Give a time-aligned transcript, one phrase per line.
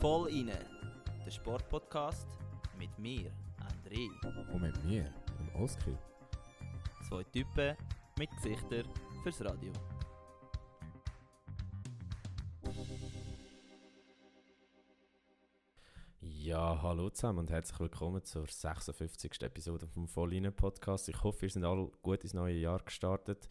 [0.00, 0.58] Voll inne,
[1.24, 2.26] der Sportpodcast
[2.78, 4.10] mit mir, André.
[4.52, 5.98] Und mit mir, dem Oskar.
[7.08, 7.74] Zwei Typen
[8.18, 8.84] mit Gesichtern
[9.22, 9.72] fürs Radio.
[16.20, 19.40] Ja, hallo zusammen und herzlich willkommen zur 56.
[19.40, 21.08] Episode vom Volline Podcast.
[21.08, 23.48] Ich hoffe, ihr seid alle gut ins neue Jahr gestartet.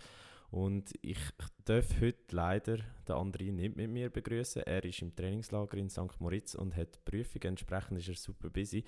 [0.51, 1.19] Und ich
[1.65, 4.63] darf heute leider den André nicht mit mir begrüßen.
[4.63, 6.19] Er ist im Trainingslager in St.
[6.19, 7.49] Moritz und hat Prüfungen.
[7.49, 8.83] Entsprechend ist er super busy.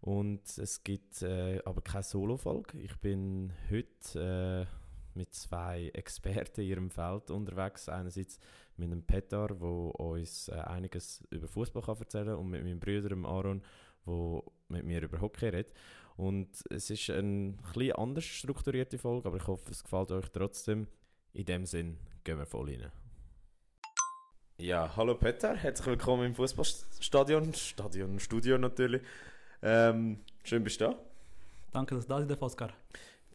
[0.00, 2.78] Und es gibt äh, aber keine Solo-Folge.
[2.78, 7.88] Ich bin heute äh, mit zwei Experten in ihrem Feld unterwegs.
[7.88, 8.38] Einerseits
[8.76, 13.14] mit einem Petar, der uns äh, einiges über Fußball erzählen kann, und mit meinem Bruder
[13.28, 13.62] Aaron,
[14.06, 15.74] der mit mir über Hockey redet.
[16.16, 20.86] Und es ist eine etwas anders strukturierte Folge, aber ich hoffe, es gefällt euch trotzdem.
[21.32, 22.90] In dem Sinn gehen wir voll rein.
[24.58, 29.00] Ja, hallo Peter, herzlich willkommen im Fußballstadion, Stadion, Studio natürlich.
[29.62, 30.98] Ähm, schön bist du da.
[31.72, 32.70] Danke, dass du da bist, Oskar.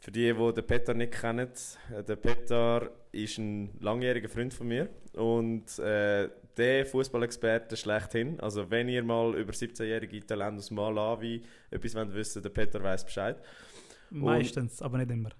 [0.02, 1.50] Für die, die den Peter nicht kennen,
[1.95, 8.39] äh, der Peter ist ein langjähriger Freund von mir und äh, der Fußballexperte schlechthin.
[8.41, 11.41] Also wenn ihr mal über 17-jährige Italiener aus Malawi
[11.72, 13.38] etwas wollt wissen der Peter weiß Bescheid.
[14.09, 15.30] Meistens, und, aber nicht immer.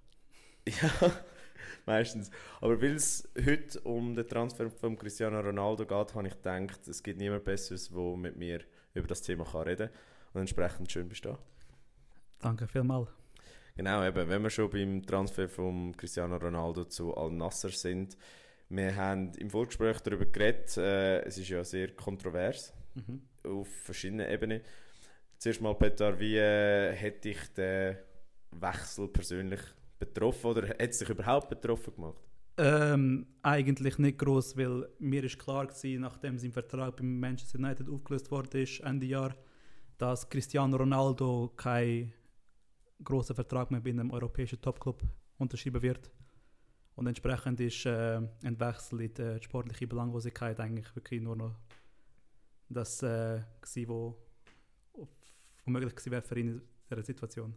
[0.68, 1.12] Ja,
[1.86, 2.32] meistens.
[2.62, 7.04] Aber weil es heute um den Transfer von Cristiano Ronaldo geht, habe ich gedacht, es
[7.04, 8.62] gibt niemand Besseres, der mit mir
[8.94, 9.98] über das Thema kann reden kann.
[10.34, 11.40] Und entsprechend schön bist du da.
[12.40, 13.10] Danke vielmals.
[13.76, 18.18] Genau, eben, wenn wir schon beim Transfer von Cristiano Ronaldo zu Al Nasser sind,
[18.70, 23.22] wir haben im Vorgespräch darüber geredet, äh, es ist ja sehr kontrovers mhm.
[23.44, 24.62] auf verschiedenen Ebenen.
[25.38, 27.98] Zuerst mal, Peter, wie äh, hätte ich den
[28.52, 29.60] Wechsel persönlich
[30.06, 32.22] betroffen oder hat es sich überhaupt betroffen gemacht?
[32.58, 37.90] Ähm, eigentlich nicht groß, weil mir ist klar gewesen, nachdem sein Vertrag beim Manchester United
[37.90, 39.36] aufgelöst wurde, ist Ende Jahr,
[39.98, 42.14] dass Cristiano Ronaldo kein
[43.04, 45.04] großer Vertrag mehr bei einem europäischen Topclub
[45.38, 46.10] unterschrieben wird.
[46.96, 51.56] Und entsprechend ist äh, ein Wechsel in die sportliche Belanglosigkeit eigentlich wirklich nur noch
[52.70, 54.18] das, äh, gewesen, wo,
[54.94, 55.08] wo
[55.66, 57.54] möglich gewesen wäre für ihn in dieser Situation.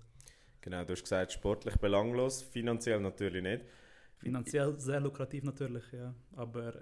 [0.60, 3.64] Genau, du hast gesagt, sportlich belanglos, finanziell natürlich nicht.
[4.16, 6.14] Finanziell sehr lukrativ natürlich, ja.
[6.32, 6.74] Aber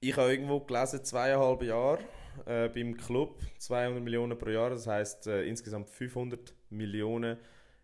[0.00, 2.00] ich habe irgendwo gelesen, zweieinhalb Jahre
[2.44, 7.38] äh, beim Club, 200 Millionen pro Jahr, das heißt äh, insgesamt 500 Millionen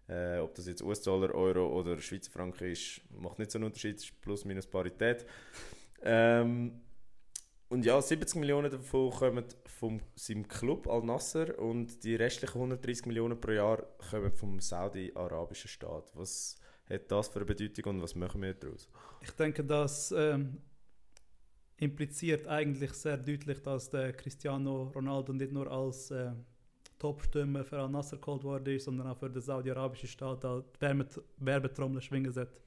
[0.08, 3.96] äh, ob das jetzt US-Dollar, Euro oder Schweizer Franken ist, macht nicht so einen Unterschied,
[3.96, 5.24] ist plus minus Parität.
[6.02, 6.80] Ähm,
[7.68, 9.44] und ja, 70 Millionen davon kommen
[9.82, 16.12] von seinem Club Al-Nasser und die restlichen 130 Millionen pro Jahr kommen vom saudi-arabischen Staat.
[16.14, 16.54] Was
[16.88, 18.88] hat das für eine Bedeutung und was machen wir daraus?
[19.22, 20.58] Ich denke, das ähm,
[21.78, 26.30] impliziert eigentlich sehr deutlich, dass der Cristiano Ronaldo nicht nur als äh,
[27.00, 31.04] Top-Stürmer für Al-Nasser geholt worden ist, sondern auch für den saudi-arabischen Staat die
[31.38, 32.62] Werbetrommel schwingen sollte.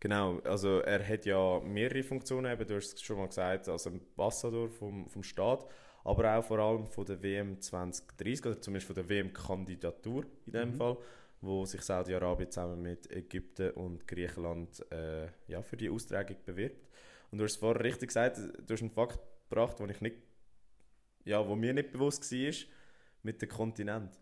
[0.00, 3.86] Genau, also er hat ja mehrere Funktionen, eben, du hast es schon mal gesagt, als
[3.86, 5.68] Ambassador vom, vom Staat,
[6.06, 10.70] aber auch vor allem von der WM 2030, oder zumindest von der WM-Kandidatur in dem
[10.70, 10.74] mhm.
[10.74, 10.96] Fall,
[11.40, 16.88] wo sich Saudi-Arabien zusammen mit Ägypten und Griechenland äh, ja, für die Austragung bewirbt.
[17.30, 19.18] Und du hast es vorher richtig gesagt, du hast einen Fakt
[19.48, 20.16] gebracht, den ich nicht,
[21.24, 22.54] ja, wo mir nicht bewusst war,
[23.24, 24.20] mit dem Kontinent?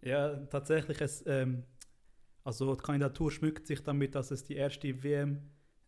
[0.00, 0.98] Ja, tatsächlich.
[1.02, 1.62] Es, ähm,
[2.42, 5.42] also die Kandidatur schmückt sich damit, dass es die erste WM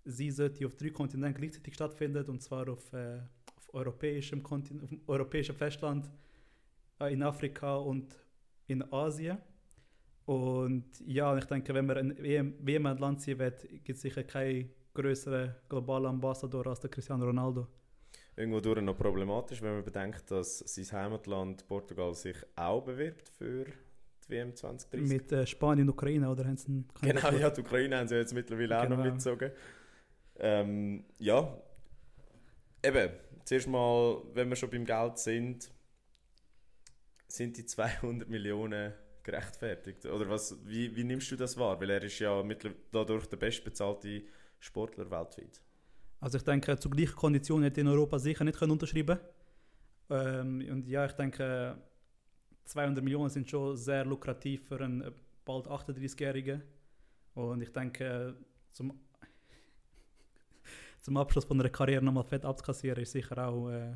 [0.05, 3.21] sein sollte, die auf drei Kontinenten gleichzeitig stattfindet, und zwar auf, äh,
[3.73, 6.11] auf, europäischem, Kontin auf europäischem Festland,
[7.01, 8.17] äh, in Afrika und
[8.67, 9.39] in Asien.
[10.27, 13.53] Und ja, ich denke, wenn man ein WM, ein Land ziehen will,
[13.85, 17.67] gibt es sicher keinen größeren globalen Ambassador als der Cristiano Ronaldo
[18.41, 23.65] irgendwo durch noch problematisch, wenn man bedenkt, dass sein Heimatland Portugal sich auch bewirbt für
[23.65, 25.09] die WM 2030.
[25.09, 26.45] Mit äh, Spanien und Ukraine, oder?
[26.45, 29.05] Haben sie genau, ja, die Ukraine haben sie jetzt mittlerweile auch noch genau.
[29.05, 29.51] mitgezogen.
[30.39, 31.55] Ähm, ja,
[32.83, 33.11] eben,
[33.45, 35.71] zuerst mal, wenn wir schon beim Geld sind,
[37.29, 38.93] sind die 200 Millionen
[39.23, 40.07] gerechtfertigt?
[40.07, 41.81] Oder was, wie, wie nimmst du das wahr?
[41.81, 42.43] Weil er ist ja
[42.91, 44.23] dadurch der bestbezahlte
[44.59, 45.61] Sportler weltweit.
[46.21, 49.19] Also ich denke, zu gleichen Konditionen hätte in Europa sicher nicht können unterschreiben
[50.11, 51.79] ähm, Und ja, ich denke,
[52.65, 55.13] 200 Millionen sind schon sehr lukrativ für einen
[55.45, 56.63] bald 38-Jährigen.
[57.35, 58.37] Und ich denke,
[58.71, 59.01] zum,
[61.11, 63.95] zum Abschluss von einer Karriere nochmal fett abzukassieren, ist sicher auch äh,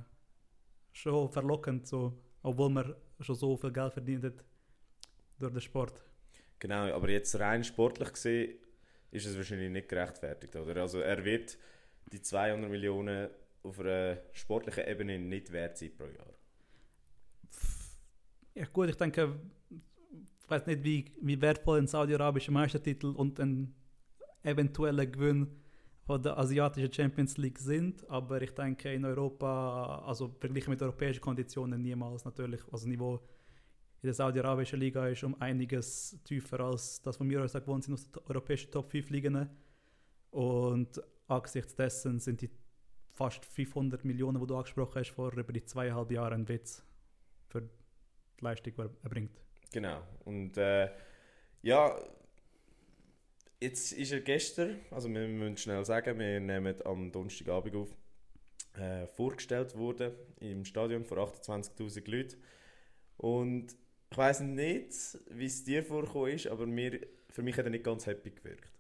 [0.90, 4.44] schon verlockend, so, obwohl man schon so viel Geld verdient hat
[5.38, 6.02] durch den Sport.
[6.58, 8.58] Genau, aber jetzt rein sportlich gesehen
[9.12, 10.81] ist es wahrscheinlich nicht gerechtfertigt, oder?
[10.81, 11.56] Also er wird
[12.11, 13.31] die 200 Millionen
[13.62, 16.34] auf einer sportlichen Ebene nicht wert sein pro Jahr?
[18.56, 19.38] Ja gut, ich denke,
[19.70, 23.72] ich weiß nicht, wie, wie wertvoll ein saudi-arabischer Meistertitel und ein
[24.43, 25.60] eventueller Gewinn
[26.06, 31.21] von der asiatischen Champions League sind, aber ich denke in Europa, also verglichen mit europäischen
[31.21, 33.17] Konditionen niemals natürlich, also Niveau
[34.03, 37.95] in der saudi-arabischen Liga ist um einiges tiefer als das, was wir uns gewohnt sind
[37.95, 39.49] aus den europäischen Top 5 Ligen
[40.31, 42.51] und angesichts dessen sind die
[43.09, 46.85] fast 500 Millionen, die du angesprochen hast, vor über die zweieinhalb Jahren ein Witz
[47.49, 49.41] für die Leistung, die er bringt.
[49.73, 50.03] Genau.
[50.25, 50.91] Und äh,
[51.62, 51.97] ja,
[53.64, 57.96] jetzt ist er gestern, also wir müssen schnell sagen, wir nehmen am Donnerstagabend auf,
[58.75, 62.37] äh, vorgestellt worden im Stadion vor 28.000 Leuten.
[63.16, 63.75] Und
[64.11, 67.00] ich weiß nicht, wie es dir vorgekommen ist, aber mir,
[67.31, 68.70] für mich hat er nicht ganz happy gewirkt.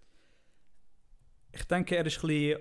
[1.52, 2.60] Ich denke, er ist ein bisschen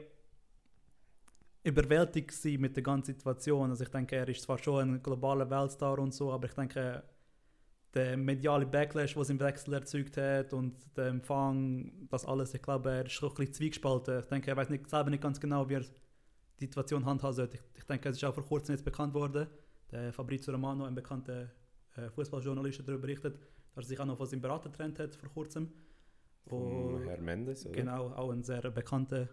[1.63, 3.69] überwältigt mit der ganzen Situation.
[3.69, 7.03] Also ich denke, er ist zwar schon ein globaler Weltstar und so, aber ich denke,
[7.93, 12.89] der mediale Backlash, was im Wechsel erzeugt hat und der Empfang, das alles, ich glaube,
[12.89, 14.19] er ist ein bisschen zwiegespalten.
[14.19, 15.85] Ich denke, er weiß nicht, selber nicht ganz genau, wie er
[16.59, 17.57] die Situation handhaben sollte.
[17.57, 19.47] Ich, ich denke, es ist auch vor kurzem jetzt bekannt worden,
[19.91, 21.51] der Fabrizio Romano, ein bekannter
[21.95, 23.39] äh, Fußballjournalist, hat darüber berichtet,
[23.75, 25.71] dass er sich auch noch von seinem Berater getrennt hat vor kurzem.
[26.47, 27.75] Von Herr Mendes, oder?
[27.75, 29.29] Genau, auch ein sehr bekannter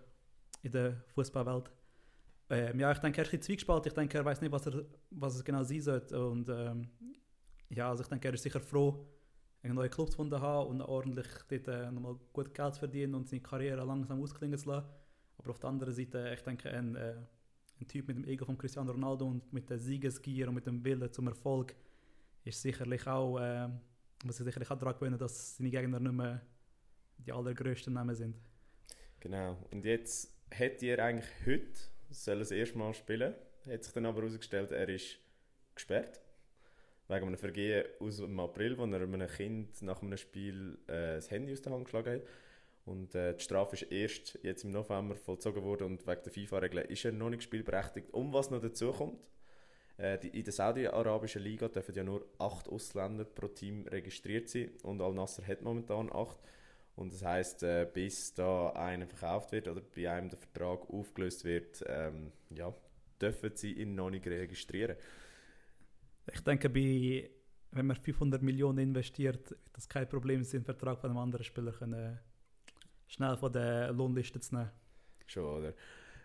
[0.63, 1.71] in der Fußballwelt.
[2.51, 3.89] Ähm, ja, ich denke, er ist ein bisschen zwiegespalten.
[3.89, 6.27] Ich denke, er weiß nicht, was, er, was es genau sein sollte.
[6.27, 6.89] Und ähm,
[7.71, 9.07] ja, also ich denke, er ist sicher froh,
[9.63, 13.15] einen neuen Club gefunden zu haben und ordentlich dort äh, nochmal gut Geld zu verdienen
[13.15, 14.89] und seine Karriere langsam ausklingen zu lassen.
[15.39, 17.15] Aber auf der anderen Seite, ich denke, ein, äh,
[17.81, 20.85] ein Typ mit dem Ego von Cristiano Ronaldo und mit der Siegesgier und mit dem
[20.85, 21.75] Willen zum Erfolg
[22.45, 23.69] ist sicherlich auch, äh,
[24.25, 26.41] muss sich sicherlich auch daran gewöhnen, dass seine Gegner nicht mehr
[27.19, 28.37] die allergrößten Namen sind.
[29.21, 29.57] Genau.
[29.71, 31.81] Und jetzt hätte er eigentlich heute
[32.11, 33.35] soll das erste Mal spielen.
[33.69, 35.19] Hat sich dann aber herausgestellt, er ist
[35.75, 36.21] gesperrt.
[37.11, 41.29] Wegen einem Vergehen aus dem April, wo er einem Kind nach einem Spiel äh, das
[41.29, 42.23] Handy aus der Hand geschlagen hat.
[42.85, 46.87] Und äh, die Strafe ist erst jetzt im November vollzogen worden und wegen der FIFA-Regeln
[46.87, 48.13] ist er noch nicht spielberechtigt.
[48.13, 49.19] Um was noch dazu kommt,
[49.97, 54.71] äh, die, in der saudi-arabischen Liga dürfen ja nur acht Ausländer pro Team registriert sein
[54.85, 56.39] und Al-Nasser hat momentan acht.
[56.95, 61.45] Und das heißt, äh, bis da einer verkauft wird oder bei einem der Vertrag aufgelöst
[61.45, 62.73] wird, ähm, ja,
[63.21, 64.97] dürfen sie ihn noch nicht registrieren.
[66.33, 67.31] Ich denke, bei,
[67.73, 71.45] wenn man 500 Millionen investiert, wird das kein Problem sein, den Vertrag von einem anderen
[71.45, 72.19] Spieler können,
[73.07, 74.71] schnell von der Lohnliste zu nehmen.
[75.27, 75.75] Schon, oder?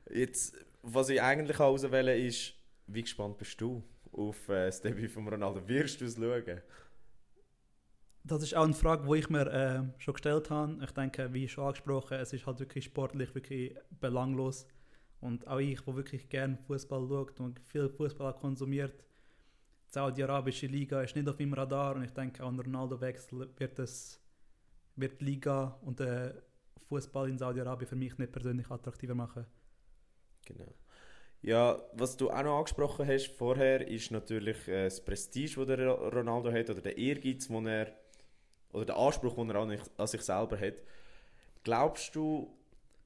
[0.10, 2.54] Jetzt, was ich eigentlich auswählen ist,
[2.88, 5.68] wie gespannt bist du auf äh, das Debüt von Ronaldo?
[5.68, 6.62] Wirst du es schauen?
[8.24, 10.80] Das ist auch eine Frage, die ich mir äh, schon gestellt habe.
[10.84, 14.68] Ich denke, wie schon angesprochen, es ist halt wirklich sportlich wirklich belanglos.
[15.22, 19.04] Und auch ich, der wirklich gerne Fußball schaut und viel Fußball konsumiert,
[19.96, 23.78] Saudi-Arabische Liga ist nicht auf meinem Radar und ich denke, auch ein Ronaldo-Wechsel wird,
[24.98, 26.44] wird die Liga und der
[26.90, 29.46] Fußball in Saudi-Arabien für mich nicht persönlich attraktiver machen.
[30.46, 30.74] Genau.
[31.42, 35.88] Ja, was du auch noch angesprochen hast vorher, ist natürlich äh, das Prestige, das der
[35.88, 37.88] Ronaldo hat oder der Ehrgeiz, den er
[38.74, 40.76] oder der Anspruch, den er an, an sich selber hat.
[41.64, 42.54] Glaubst du,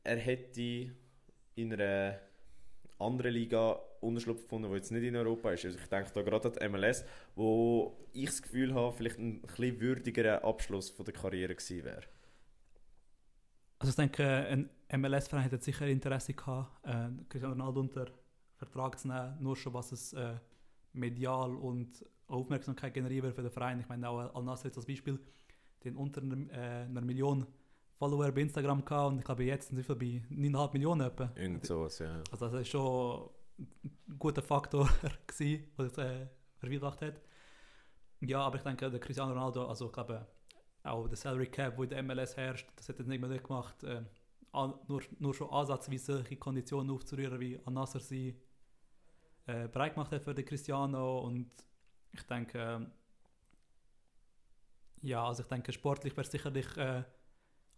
[0.03, 0.91] er hätte
[1.53, 2.19] in einer
[2.99, 5.65] anderen Liga Unterschlupf gefunden, die jetzt nicht in Europa ist?
[5.65, 9.43] Also ich denke da gerade an die MLS, wo ich das Gefühl habe, vielleicht ein
[9.43, 12.03] etwas würdigerer Abschluss von der Karriere gewesen wäre.
[13.79, 18.07] Also ich denke, ein MLS-Verein hätte sicher Interesse gehabt, äh, Cristiano Ronaldo unter
[18.55, 20.35] Vertrag zu nehmen, nur schon was es äh,
[20.93, 23.79] medial und Aufmerksamkeit generiert für den Verein.
[23.79, 25.19] Ich meine auch Al-Nassr als Beispiel
[25.83, 27.47] den unter äh, einer Million
[27.99, 31.31] Follower bei Instagram gehabt und ich glaube jetzt sind sie bei 9,5 Millionen etwa.
[31.35, 32.23] Irgend sowas, ja.
[32.31, 33.29] Also das ist schon
[33.59, 34.89] ein guter Faktor
[35.27, 36.27] gewesen, was äh,
[36.57, 37.21] vervielfacht hat.
[38.21, 40.25] Ja, aber ich denke, der Cristiano Ronaldo, also ich glaube
[40.83, 43.83] auch der Salary Cap, wo in der MLS herrscht, das hat er nicht mehr gemacht,
[43.83, 44.01] äh,
[44.87, 48.41] nur, nur schon ansatzweise solche Konditionen aufzurühren, wie Al-Nasser sie
[49.45, 51.51] äh, bereit gemacht hat für den Cristiano und
[52.13, 52.89] ich denke,
[55.01, 57.03] ja, also ich denke, sportlich wäre es sicherlich äh,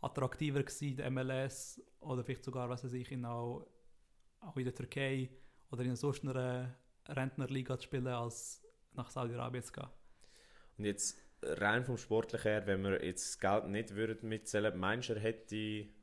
[0.01, 3.67] attraktiver gewesen, der MLS oder vielleicht sogar, was weiß ich, in auch,
[4.39, 5.29] auch in der Türkei
[5.70, 6.75] oder in sonst einer
[7.08, 9.88] Rentnerliga zu spielen, als nach Saudi-Arabien zu gehen.
[10.77, 15.10] Und jetzt rein vom Sportlichen her, wenn wir jetzt das Geld nicht würden mitzählen, meinst
[15.10, 15.93] du, er hätte die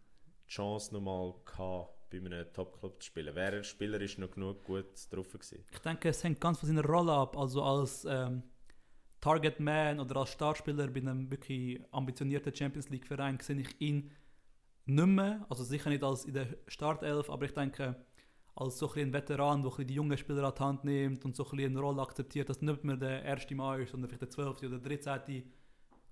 [0.47, 3.35] Chance nochmal gehabt, bei einem Top-Club zu spielen?
[3.35, 5.65] Wäre er spielerisch noch genug gut drauf gewesen?
[5.71, 7.37] Ich denke, es hängt ganz von seiner Rolle ab.
[7.37, 8.43] Also als ähm,
[9.21, 14.11] Target Man oder als Startspieler bei einem wirklich ambitionierten Champions League Verein sehe ich ihn
[14.87, 17.97] nicht mehr, also sicher nicht als in der Startelf, aber ich denke,
[18.55, 21.61] als so ein, Veteran, der die jungen Spieler an die Hand nimmt und so ein
[21.61, 24.63] eine Rolle akzeptiert, dass nicht mehr der erste Mann ist, sondern vielleicht der 12.
[24.63, 25.45] oder der 13.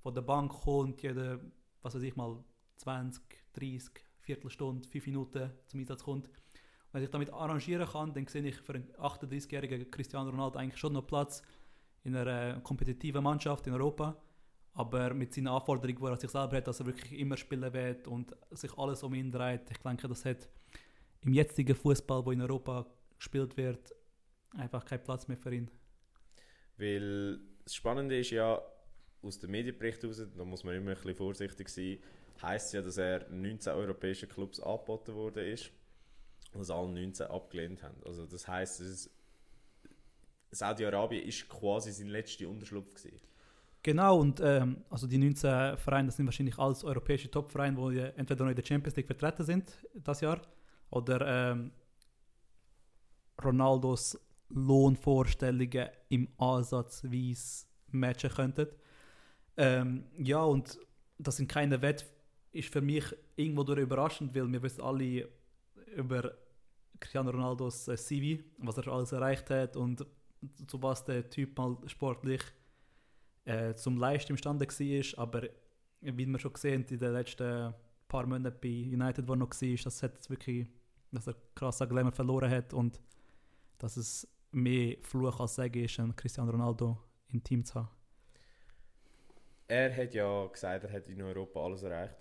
[0.00, 1.40] von der Bank kommt, jede,
[1.82, 2.44] was weiß ich mal,
[2.76, 3.22] 20,
[3.54, 6.28] 30, Viertelstunde, 5 Minuten zum Einsatz kommt.
[6.28, 6.34] Und
[6.92, 10.92] wenn ich damit arrangieren kann, dann sehe ich für einen 38-jährigen Cristiano Ronaldo eigentlich schon
[10.92, 11.42] noch Platz
[12.06, 14.16] in einer kompetitiven Mannschaft in Europa.
[14.74, 17.72] Aber mit seinen Anforderungen, die er an sich selber hat, dass er wirklich immer spielen
[17.72, 20.48] wird und sich alles um ihn dreht, ich denke, das hat
[21.22, 22.86] im jetzigen Fußball, wo in Europa
[23.16, 23.94] gespielt wird,
[24.50, 25.70] einfach keinen Platz mehr für ihn.
[26.76, 28.60] Weil das Spannende ist ja,
[29.22, 31.98] aus den Medienberichten heraus, da muss man immer ein bisschen vorsichtig sein,
[32.42, 35.72] heisst ja, dass er 19 europäischen Clubs angeboten worden ist
[36.52, 37.96] und dass alle 19 abgelehnt haben.
[38.04, 39.10] Also das heisst,
[40.50, 43.20] Saudi-Arabien ist quasi sein letzter Unterschlupf gewesen.
[43.82, 48.44] Genau, und ähm, also die 19 Vereine das sind wahrscheinlich alles europäische Top-Vereine, die entweder
[48.44, 50.40] noch in der Champions League vertreten sind das Jahr
[50.90, 51.70] oder ähm,
[53.42, 58.68] Ronaldos Lohnvorstellungen im Ansatzweise matchen könnten.
[59.56, 60.78] Ähm, ja, und
[61.18, 62.06] das sind keine Wett
[62.56, 63.04] ist für mich
[63.36, 65.28] irgendwo durch überraschend, weil wir wissen alle
[65.94, 66.32] über
[66.98, 70.04] Cristiano Ronaldos äh, CV, was er alles erreicht hat und
[70.66, 72.42] zu was der Typ mal sportlich
[73.44, 75.22] äh, zum Leisten imstande war.
[75.22, 75.42] Aber
[76.00, 77.74] wie wir schon gesehen in den letzten
[78.08, 80.66] paar Monaten bei United, wo er noch war, das hat wirklich,
[81.12, 83.00] dass er krass an Glamour verloren hat und
[83.78, 87.88] dass es mehr Fluch als Segen ist, einen Cristiano Ronaldo im Team zu haben.
[89.68, 92.14] Er hat ja gesagt, er hat in Europa alles erreicht.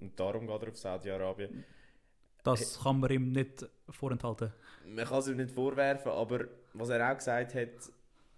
[0.00, 1.64] Und darum geht er auf Saudi-Arabien.
[2.42, 4.52] Das kann man ihm nicht vorenthalten.
[4.84, 6.46] Man kann es ihm nicht vorwerfen, aber
[6.78, 7.92] was er auch gesagt hat,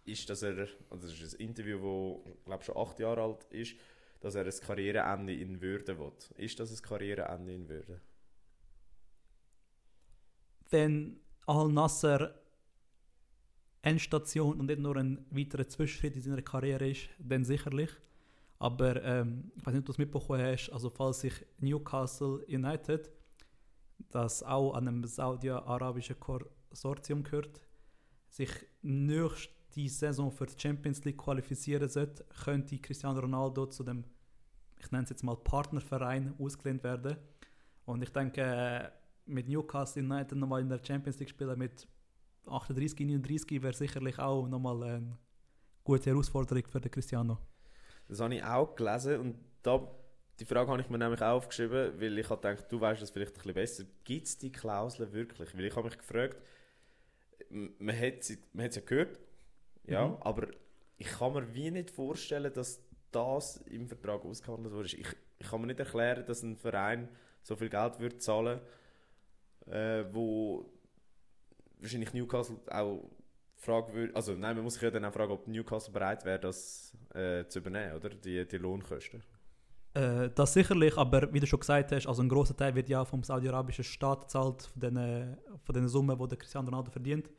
[0.04, 3.76] ist, dass er, also das ist ein Interview, das glaube schon acht Jahre alt ist,
[4.20, 6.12] dass er ein Karriereende in Würde will.
[6.36, 8.00] Ist das ein Karriereende in Würde?
[10.70, 12.34] Wenn Al-Nasser
[13.82, 17.90] Endstation und nicht nur ein weiterer Zwischenschritt in seiner Karriere ist, dann sicherlich.
[18.58, 23.08] Aber ähm, ich weiß nicht, ob du es mitbekommen hast, also falls sich Newcastle United,
[24.10, 27.67] das auch an einem saudi-arabischen Konsortium gehört,
[28.38, 28.50] sich
[28.82, 29.50] nächste
[29.88, 34.04] Saison für die Champions League qualifizieren sollte, könnte Cristiano Ronaldo zu dem,
[34.78, 37.16] ich nenne es jetzt mal Partnerverein, ausgelehnt werden.
[37.84, 38.92] Und ich denke,
[39.26, 41.86] mit Newcastle United nochmal in der Champions League spielen mit
[42.46, 45.18] 38, 39 wäre sicherlich auch nochmal eine
[45.82, 47.38] gute Herausforderung für den Cristiano.
[48.06, 49.86] Das habe ich auch gelesen und da,
[50.38, 53.32] die Frage habe ich mir nämlich aufgeschrieben, weil ich habe gedacht, du weißt das vielleicht
[53.32, 53.84] ein bisschen besser.
[54.04, 55.54] Gibt es die Klauseln wirklich?
[55.56, 56.36] Weil ich habe mich gefragt,
[57.50, 59.18] man hat sie, man hat sie ja gehört,
[59.84, 60.16] ja, mhm.
[60.20, 60.48] aber
[60.96, 64.86] ich kann mir wie nicht vorstellen, dass das im Vertrag ausgehandelt wurde.
[64.86, 64.98] Ich,
[65.38, 67.08] ich kann mir nicht erklären, dass ein Verein
[67.42, 68.60] so viel Geld würde zahlen
[69.70, 70.70] äh, wo
[71.80, 73.10] wahrscheinlich Newcastle auch
[73.56, 76.38] fragen würde, also nein, man muss sich ja dann auch fragen, ob Newcastle bereit wäre,
[76.38, 78.10] das äh, zu übernehmen, oder?
[78.10, 79.22] Die, die Lohnkosten.
[79.94, 83.04] Äh, das sicherlich, aber wie du schon gesagt hast, also ein großer Teil wird ja
[83.04, 87.30] vom saudi-arabischen Staat gezahlt, von den, von den Summen, die der Cristiano Ronaldo verdient.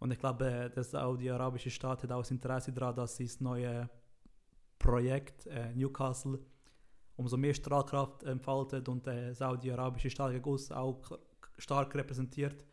[0.00, 3.86] Und ich glaube, der saudi-arabische Staat hat auch das Interesse daran, dass sein neues
[4.78, 6.40] Projekt äh, Newcastle
[7.16, 11.18] umso mehr Strahlkraft entfaltet und der saudi-arabische Staat gegen uns auch
[11.58, 12.64] stark repräsentiert.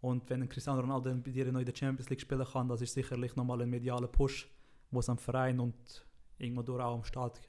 [0.00, 3.36] Und wenn Cristiano Ronaldo bei dir in der Champions League spielen kann, das ist sicherlich
[3.36, 4.50] nochmal ein medialer Push,
[4.90, 6.04] wo es am Verein und
[6.38, 7.40] irgendwo durch auch am Staat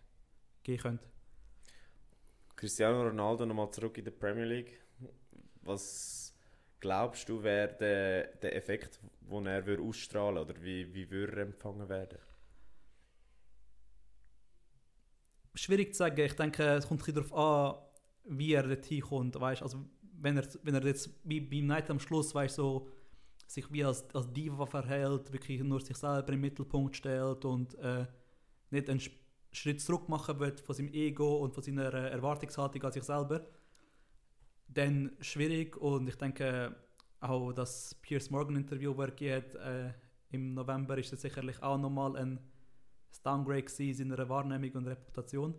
[0.61, 1.07] gehen könnte.
[2.55, 4.79] Cristiano Ronaldo nochmal zurück in der Premier League.
[5.63, 6.32] Was
[6.83, 11.43] glaubst du, wäre der, der Effekt, den er würde ausstrahlen oder wie, wie würde er
[11.43, 12.19] empfangen werden?
[15.55, 16.19] Schwierig zu sagen.
[16.19, 19.39] Ich denke, es kommt ein darauf an, wie er dorthin kommt.
[19.39, 19.63] Weißt?
[19.63, 19.77] Also,
[20.19, 22.89] wenn, er, wenn er jetzt wie beim Night am Schluss weißt, so,
[23.47, 28.05] sich wie als, als Diva verhält, wirklich nur sich selber im Mittelpunkt stellt und äh,
[28.71, 29.01] nicht einen
[29.53, 33.45] Schritt zurück machen wird von seinem Ego und von seiner Erwartungshaltung an sich selber,
[34.73, 36.75] dann schwierig und ich denke
[37.19, 39.93] auch das Piers Morgan Interview, das er gegeben äh,
[40.31, 42.39] im November, ist das sicherlich auch nochmal ein
[43.23, 45.53] Downgrade in seiner Wahrnehmung und Reputation.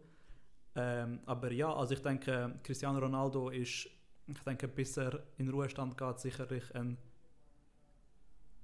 [0.76, 3.88] Ähm, aber ja, also ich denke, Cristiano Ronaldo ist,
[4.26, 6.99] ich denke, bis er in Ruhestand geht, sicherlich ein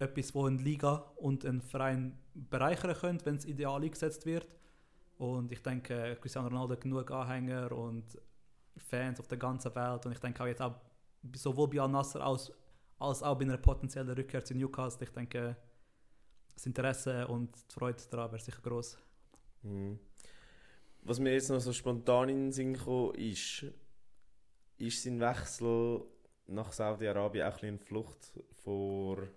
[0.01, 4.47] etwas, wo eine Liga und ein Verein bereichern könnte, wenn es ideal eingesetzt wird.
[5.19, 8.05] Und ich denke, Cristiano Ronaldo hat genug Anhänger und
[8.83, 10.07] Fans auf der ganzen Welt.
[10.07, 10.75] Und ich denke auch jetzt auch
[11.35, 12.53] sowohl bei Al-Nasser als,
[12.99, 15.57] als auch bei einer potenziellen Rückkehr zu Newcastle, ich denke,
[16.55, 18.99] das Interesse und die Freude daran wäre sicher groß.
[19.63, 19.99] Mhm.
[21.03, 23.65] Was mir jetzt noch so spontan in den Sinn kam, ist,
[24.77, 26.03] ist sein Wechsel
[26.47, 28.33] nach Saudi-Arabien auch ein bisschen Flucht
[28.63, 29.29] vor,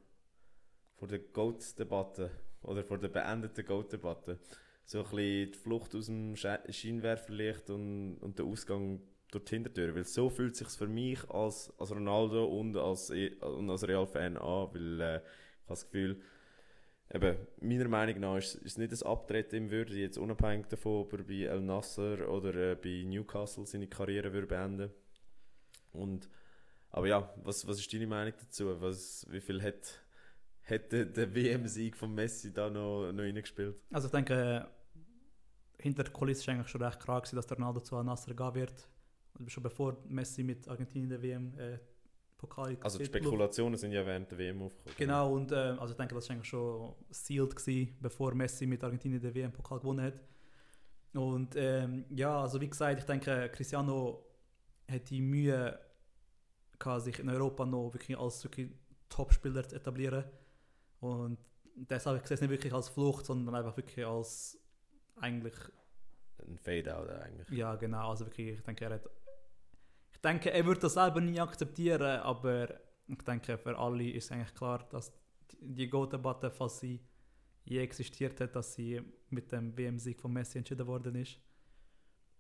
[0.96, 2.32] vor der Goat-Debatte
[2.64, 4.40] oder vor der beendeten Goat-Debatte.
[4.86, 9.02] So ein bisschen die Flucht aus dem Sche- Scheinwerferlicht und, und der Ausgang
[9.34, 9.96] durch die Hintertür.
[9.96, 14.38] Weil so fühlt sich für mich als, als Ronaldo und als, E- und als Real-Fan
[14.38, 16.22] an, weil äh, ich habe das Gefühl,
[17.14, 21.14] eben, meiner Meinung nach ist es nicht ein Abtreten im Würde, jetzt unabhängig davon, ob
[21.14, 24.92] er bei El Nasser oder äh, bei Newcastle seine Karriere würde beenden
[25.94, 26.30] und
[26.94, 28.80] aber ja, was, was ist deine Meinung dazu?
[28.80, 30.00] Was, wie viel hat,
[30.64, 33.76] hat der, WM-Sieg von Messi da noch, noch reingespielt?
[33.92, 34.68] Also ich denke,
[35.80, 38.88] hinter der Kulisse war eigentlich schon recht klar, dass der Ronaldo zu Al-Nassr gehen wird.
[39.40, 41.80] Und schon bevor Messi mit Argentinien der WM äh,
[42.38, 44.98] Pokal Also die Spekulationen sind ja während der WM aufgekommen.
[44.98, 48.84] Genau, und ähm, also ich denke, das war eigentlich schon sealed, gewesen, bevor Messi mit
[48.84, 50.20] Argentinien den WM-Pokal gewonnen hat.
[51.14, 54.26] Und ähm, ja, also wie gesagt, ich denke, Cristiano
[54.90, 55.80] hat die Mühe
[56.80, 58.72] gehabt, sich in Europa noch wirklich als wirklich
[59.10, 60.26] Top-Spieler zu etablieren.
[61.00, 61.38] Und
[61.76, 64.60] deshalb ich sehe es nicht wirklich als Flucht, sondern einfach wirklich als
[65.16, 65.56] eigentlich,
[66.46, 67.50] Ein Fade-out eigentlich.
[67.50, 69.10] ja genau, also wirklich, ich denke, er hat,
[70.24, 74.88] denke, er wird das selber nie akzeptieren, aber ich denke, für alle ist eigentlich klar,
[74.90, 75.12] dass
[75.60, 77.00] die- Go-Debatte, falls sie
[77.66, 81.40] je existiert hat, dass sie mit dem WM-Sieg von Messi entschieden worden ist.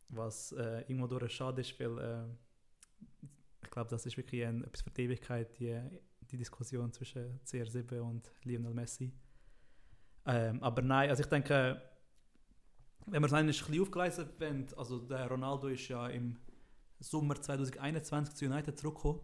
[0.09, 3.27] Was äh, irgendwo durch schade ist, weil äh,
[3.63, 5.79] ich glaube, das ist wirklich ein, etwas für die Ewigkeit, die,
[6.31, 9.13] die Diskussion zwischen CR7 und Lionel Messi.
[10.25, 11.81] Ähm, aber nein, also ich denke,
[13.05, 16.37] wenn wir es eigentlich ein bisschen aufgeleistet wollen, also der Ronaldo ist ja im
[17.03, 19.21] Sommer 2021 zu United zurückgekommen.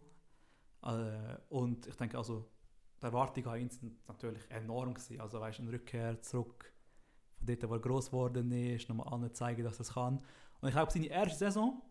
[0.84, 2.46] Äh, und ich denke, also
[3.02, 5.20] die Erwartungen an ihn sind natürlich enorm gewesen.
[5.22, 6.74] Also weißt, eine Rückkehr zurück
[7.38, 10.18] von dort, wo er gross geworden ist, nochmal allen zeigen, dass er es kann.
[10.62, 11.82] Und ich glaube, seine erste Saison,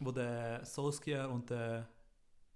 [0.00, 1.88] wo der Solskjaer und der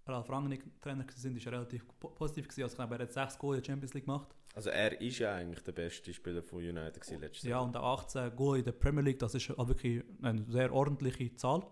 [0.07, 2.63] Ralf Rangnick Trainer sind, ist relativ po- positiv gewesen.
[2.63, 4.35] Also ich glaube, er hat sechs Goal in der Champions League gemacht.
[4.55, 7.65] Also er ist ja eigentlich der beste Spieler von United gewesen letztes Ja, Jahr.
[7.65, 11.37] und auch 18 Goal in der Premier League, das ist auch wirklich eine sehr ordentliche
[11.37, 11.63] Zahl.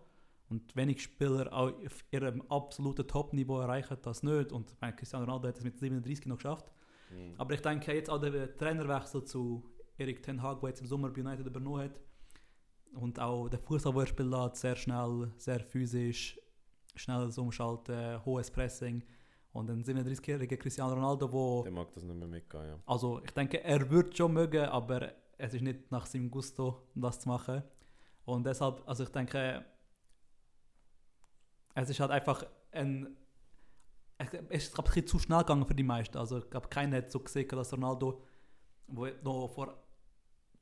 [0.50, 4.50] Und wenig Spieler auch auf ihrem absoluten Top-Niveau erreichen das nicht.
[4.50, 6.72] Und ich meine, Cristiano Ronaldo hat es mit 37 noch geschafft.
[7.10, 7.34] Mhm.
[7.36, 9.64] Aber ich denke, jetzt auch der Trainerwechsel zu
[9.98, 12.00] Erik Ten Hag, der jetzt im Sommer bei United übernommen hat,
[12.94, 16.38] und auch der Fußball, den er spielt, lässt, sehr schnell, sehr physisch,
[16.94, 19.04] schnelles Umschalten, hohes Pressing.
[19.52, 22.78] Und ein 37-jähriger Cristiano Ronaldo, wo Der mag das nicht mehr mitgehen, ja.
[22.86, 27.20] also ich denke, er würde schon mögen, aber es ist nicht nach seinem Gusto, das
[27.20, 27.62] zu machen.
[28.24, 29.64] Und deshalb, also ich denke,
[31.84, 33.16] es ist halt einfach ein...
[34.48, 36.18] Es ist, glaube ein bisschen zu schnell gegangen für die meisten.
[36.18, 38.20] Also ich glaube, keiner hat so gesehen, dass Ronaldo,
[38.88, 39.80] wo noch vor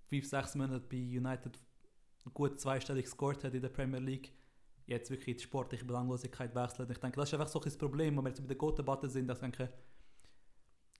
[0.09, 1.59] fünf, sechs Monaten bei United
[2.35, 4.33] gut zweistellig gescored hat in der Premier League,
[4.87, 6.90] jetzt wirklich die sportliche Belanglosigkeit wechselt.
[6.90, 9.26] Ich denke, das ist einfach so ein Problem, wenn wir jetzt bei der Goat-Debatte sind,
[9.26, 9.72] dass ich denke,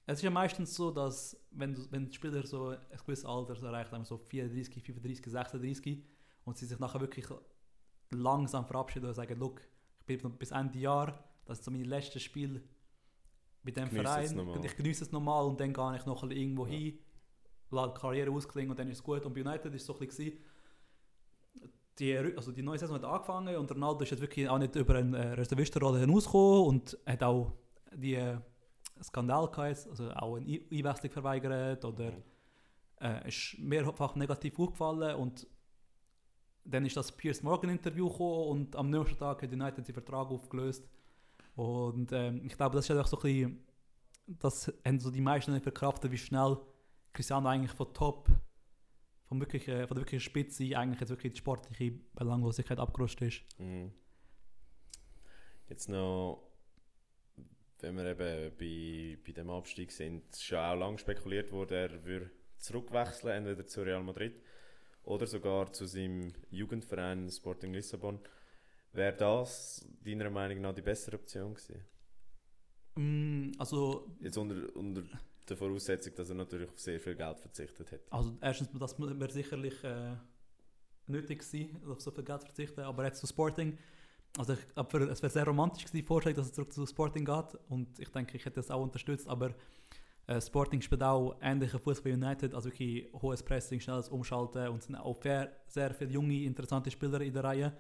[0.07, 4.05] es ist ja meistens so, dass wenn, wenn Spieler so ein gewisses Alter erreicht haben,
[4.05, 6.05] so 34, 35, 36
[6.45, 7.27] und sie sich nachher wirklich
[8.11, 9.61] langsam verabschieden und sagen, look,
[10.09, 12.63] ich bin noch bis Ende Jahr, das ist so mein letztes Spiel
[13.63, 16.67] bei dem Verein ich genieße es nochmal und dann gehe ich noch ein bisschen irgendwo
[16.67, 16.73] Ja.
[16.79, 16.99] hin,
[17.71, 19.25] lasse die Karriere ausklingen und dann ist es gut.
[19.27, 20.39] Und bei United ist es so ein bisschen
[21.99, 24.97] die, also die neue Saison hat angefangen und Ronaldo ist jetzt wirklich auch nicht über
[24.97, 27.53] eine äh, Reservistenrolle hinausgekommen und hat auch
[27.95, 28.37] die äh,
[29.03, 32.13] Skandal gehabt, also auch eine Ei- Einwechslung verweigert oder
[33.01, 35.47] äh, ist mehrfach negativ aufgefallen und
[36.67, 40.29] dann ist das Piers Morgan Interview gekommen und am nächsten Tag hat United den Vertrag
[40.31, 40.89] aufgelöst
[41.55, 43.65] und ähm, ich glaube, das ist einfach so ein bisschen,
[44.27, 46.59] das haben so die meisten nicht verkraftet, wie schnell
[47.13, 48.29] Cristiano eigentlich von Top,
[49.25, 53.43] von, wirklich, äh, von der wirklichen Spitze eigentlich jetzt wirklich die sportliche Belanglosigkeit abgerutscht ist.
[53.59, 53.91] Mhm.
[55.69, 56.51] Jetzt noch,
[57.81, 62.05] wenn wir eben bei, bei dem Abstieg sind, ist schon auch lange spekuliert worden, er
[62.05, 64.41] würde zurückwechseln, entweder zu Real Madrid
[65.07, 68.19] oder sogar zu seinem Jugendverein Sporting Lissabon.
[68.93, 71.85] Wäre das deiner Meinung nach die bessere Option gewesen?
[72.97, 75.03] Mm, also, Jetzt unter, unter
[75.49, 78.13] der Voraussetzung, dass er natürlich auf sehr viel Geld verzichtet hätte.
[78.13, 80.17] also erstens, das wäre sicherlich äh,
[81.07, 83.79] nötig gewesen, auf so viel Geld zu verzichten, aber jetzt zu Sporting,
[84.39, 86.85] also ich glaub, für, es wäre sehr romantisch gewesen, die Vorstellung, dass er zurück zu
[86.85, 89.55] Sporting geht und ich denke, ich hätte das auch unterstützt, aber
[90.27, 94.87] äh, Sporting spielt auch ähnliche Fußball United, also wirklich hohes Pressing, schnelles Umschalten und es
[94.87, 97.73] sind auch fair, sehr viele junge, interessante Spieler in der Reihe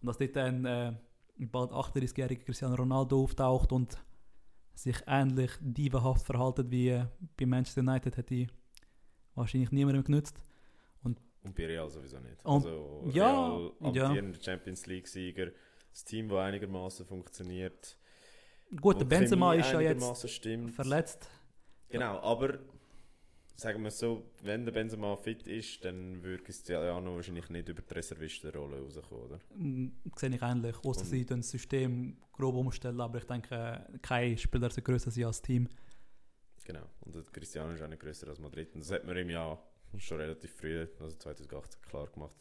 [0.00, 0.92] und dass dort ein äh,
[1.38, 3.98] bald 38-jähriger Cristiano Ronaldo auftaucht und
[4.74, 8.46] sich ähnlich dievenhaft verhalten wie äh, bei Manchester United, hätte
[9.34, 10.42] wahrscheinlich niemandem genützt.
[11.04, 11.20] Und
[11.54, 12.44] bei Real sowieso nicht.
[12.44, 14.06] Und- also ja, Real, ja.
[14.06, 15.52] amtierender Champions League-Sieger,
[15.90, 17.96] das Team, das einigermaßen funktioniert.
[18.80, 20.72] Gut, der Benzema ist ja jetzt stimmt.
[20.72, 21.28] verletzt.
[21.92, 22.58] Genau, aber
[23.54, 27.94] sagen wir so, wenn der Benzema fit ist, dann würde Cristiano wahrscheinlich nicht über die
[27.94, 29.40] Reservistenrolle rauskommen, oder?
[29.54, 30.76] Mm, Sehe ich ähnlich.
[30.84, 35.42] Außer sie das System grob umstellen, aber ich denke, kein Spieler sollte größer sein als
[35.42, 35.68] Team.
[36.64, 36.86] Genau.
[37.00, 38.74] Und Cristiano ist auch nicht grösser als Madrid.
[38.74, 39.58] Und das hat man ihm ja
[39.98, 42.34] schon relativ früh, also 2018, klar gemacht.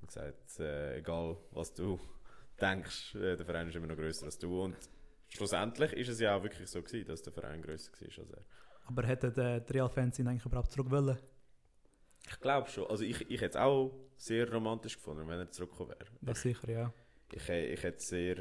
[0.00, 2.00] Und gesagt, äh, egal was du
[2.60, 4.62] denkst, äh, der Verein ist immer noch grösser als du.
[4.62, 4.76] Und
[5.36, 8.44] schlussendlich ist es ja auch wirklich so gewesen, dass der Verein grösser war als er.
[8.86, 11.18] Aber hätten die die Real-Fans ihn eigentlich überhaupt zurück wollen?
[12.28, 12.86] Ich glaube schon.
[12.88, 16.10] Also ich, ich hätte es auch sehr romantisch gefunden, wenn er zurückgekommen wäre.
[16.20, 16.92] Das sicher, ja.
[17.32, 18.38] Ich, ich hätte es sehr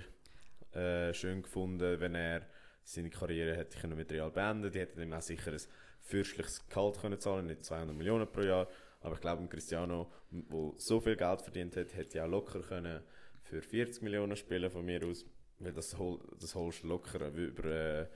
[0.73, 2.47] äh, schön gefunden, wenn er
[2.83, 5.61] seine Karriere hätte können mit Real beenden Die hätten ihm auch sicher ein
[6.01, 8.67] fürstliches Gehalt können zahlen, nicht 200 Millionen pro Jahr.
[9.01, 13.01] Aber ich glaube, Cristiano, der so viel Geld verdient hat, hätte ja auch locker können
[13.43, 15.25] für 40 Millionen spielen von mir aus.
[15.59, 18.07] Weil das, hol, das holst du locker über äh,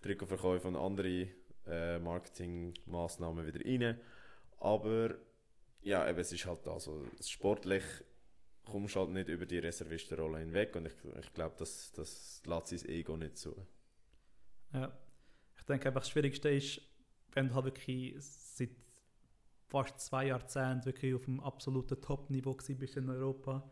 [0.00, 1.28] Trikotverkäufe und andere
[1.66, 4.00] äh, Marketingmaßnahmen wieder rein.
[4.58, 5.14] Aber
[5.82, 6.78] ja, eben, es ist halt da
[7.20, 7.84] sportlich
[8.68, 12.68] kommst du halt nicht über die Reservistenrolle hinweg und ich, ich glaube, das, das lässt
[12.68, 13.54] sein Ego nicht zu.
[14.72, 14.92] ja.
[15.56, 16.80] Ich denke einfach, das Schwierigste ist,
[17.32, 18.70] wenn du halt wirklich seit
[19.66, 23.68] fast zwei Jahrzehnten wirklich auf dem absoluten Top-Niveau bist in Europa,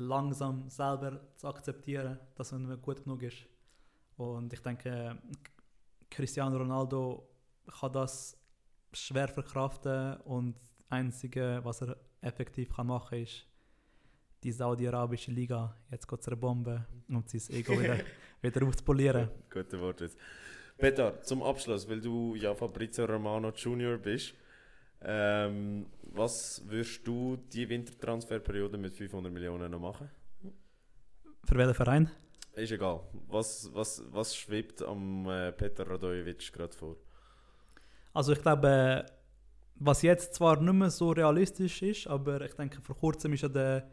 [0.00, 3.46] langsam selber zu akzeptieren, dass man gut genug ist.
[4.16, 5.16] Und ich denke,
[6.10, 7.28] Cristiano Ronaldo
[7.80, 8.36] kann das
[8.92, 13.46] schwer verkraften und das Einzige, was er effektiv kann machen kann, ist
[14.42, 17.98] die saudi-arabische Liga jetzt geht zur Bombe, um sein Ego wieder,
[18.42, 19.28] wieder aufzupolieren.
[19.50, 20.10] Gute Worte.
[20.78, 24.34] Peter, zum Abschluss, weil du ja Fabrizio Romano Junior bist,
[25.02, 30.10] ähm, was würdest du die Wintertransferperiode mit 500 Millionen noch machen?
[31.44, 32.10] Für welchen Verein?
[32.54, 33.00] Ist egal.
[33.28, 36.96] Was, was, was schwebt am äh, Peter Radojevic gerade vor?
[38.12, 39.06] Also ich glaube,
[39.76, 43.48] was jetzt zwar nicht mehr so realistisch ist, aber ich denke, vor kurzem ist ja
[43.48, 43.88] der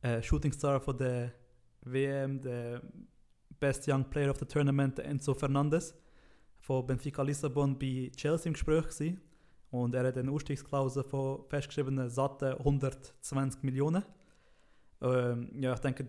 [0.00, 1.32] äh, Shooting Star von der
[1.82, 2.82] WM, der
[3.58, 5.94] Best Young Player of the Tournament, Enzo Fernandes
[6.60, 9.20] von Benfica Lissabon bei Chelsea im Gespräch gewesen.
[9.72, 14.04] Und er hat eine Ausstiegsklausel von festgeschriebenen satten 120 Millionen.
[15.00, 16.08] Ähm, ja, ich denke,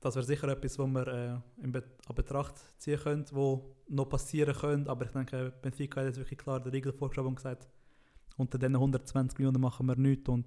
[0.00, 4.04] das wäre sicher etwas, was wir äh, in Be an Betracht ziehen können, wo noch
[4.04, 4.90] passieren könnte.
[4.90, 7.66] Aber ich denke, Benfica hat jetzt wirklich klar die Regel vorgeschrieben und gesagt,
[8.36, 10.28] unter diesen 120 Millionen machen wir nichts.
[10.28, 10.46] Und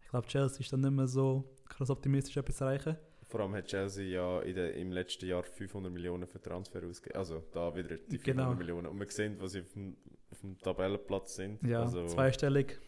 [0.00, 2.96] ich glaube, Chelsea ist dann nicht mehr so krass optimistisch, etwas zu erreichen.
[3.28, 7.18] Vor allem hat Chelsea ja in der, im letzten Jahr 500 Millionen für Transfer ausgegeben.
[7.18, 8.54] Also da wieder die 500 Genau.
[8.54, 8.86] Millionen.
[8.86, 9.96] Und wir sehen, was sie auf dem,
[10.32, 11.62] auf dem Tabellenplatz sind.
[11.62, 12.78] Ja, also, zweistellig.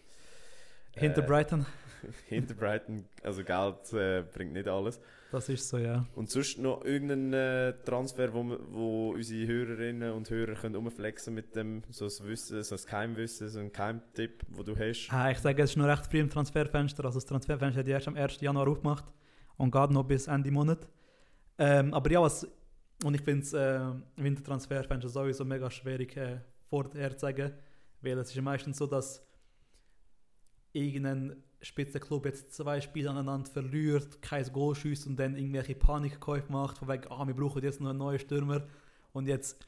[0.96, 1.66] Hinter äh, Brighton.
[2.26, 3.04] hinter Brighton.
[3.22, 4.98] Also Geld äh, bringt nicht alles.
[5.30, 6.06] Das ist so, ja.
[6.14, 11.54] Und sonst noch irgendeinen äh, Transfer, wo, wo unsere Hörerinnen und Hörer können umflexen mit
[11.54, 15.08] dem, so ein Wissen, so ein Geheimwissen, so ein Geheimtipp, wo du hast.
[15.12, 17.04] Ah, ich sage, es ist noch recht früh im Transferfenster.
[17.04, 18.40] Also das Transferfenster hat erst am 1.
[18.40, 19.04] Januar aufgemacht
[19.60, 20.88] und geht noch bis Ende Monat.
[21.58, 22.48] Ähm, aber ja, was,
[23.04, 23.80] und ich finde das äh,
[24.16, 26.38] Wintertransferfenster sowieso mega schwierig äh,
[26.70, 27.52] vorherzusagen,
[28.00, 29.22] weil es ist ja meistens so, dass
[30.72, 36.78] irgendein Spitzenklub jetzt zwei Spiele aneinander verliert, kein Goal schießt und dann irgendwelche Panikkäufe macht,
[36.78, 38.62] von wegen, ah, wir brauchen jetzt noch einen neuen Stürmer
[39.12, 39.62] und jetzt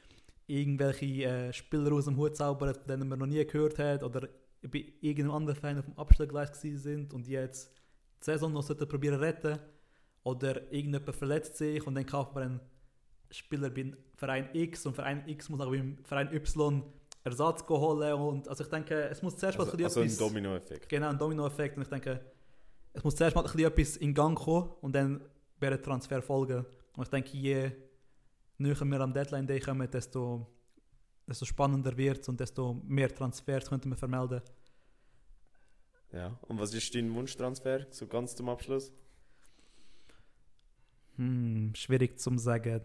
[0.47, 4.27] irgendwelche äh, Spieler aus dem Hut zaubern, von denen man noch nie gehört hat oder
[4.63, 7.71] bei irgendeinem anderen Verein auf dem Abstellgleis sind und die jetzt
[8.21, 9.59] die Saison noch probieren retten
[10.23, 12.59] oder irgendjemand verletzt sich und dann kauft man einen
[13.31, 16.83] Spieler beim Verein X und Verein X muss auch beim Verein Y
[17.23, 20.25] Ersatz holen und also ich denke, es muss zuerst mal Also, ein also ein bisschen
[20.25, 20.33] etwas...
[20.33, 20.89] Dominoeffekt.
[20.89, 21.77] Genau, ein Dominoeffekt.
[21.77, 22.19] Und ich denke,
[22.91, 25.21] es muss zuerst mal ein bisschen etwas in Gang kommen und dann
[25.57, 26.65] werden Transfer folgen.
[26.97, 27.71] Und ich denke, je
[28.57, 30.45] näher wir am Deadline Day kommen, desto,
[31.25, 34.41] desto spannender wird es und desto mehr Transfers könnten wir vermelden.
[36.11, 36.37] Ja.
[36.41, 38.91] Und was ist dein Wunschtransfer, so ganz zum Abschluss?
[41.17, 42.81] Hm, schwierig zu sagen.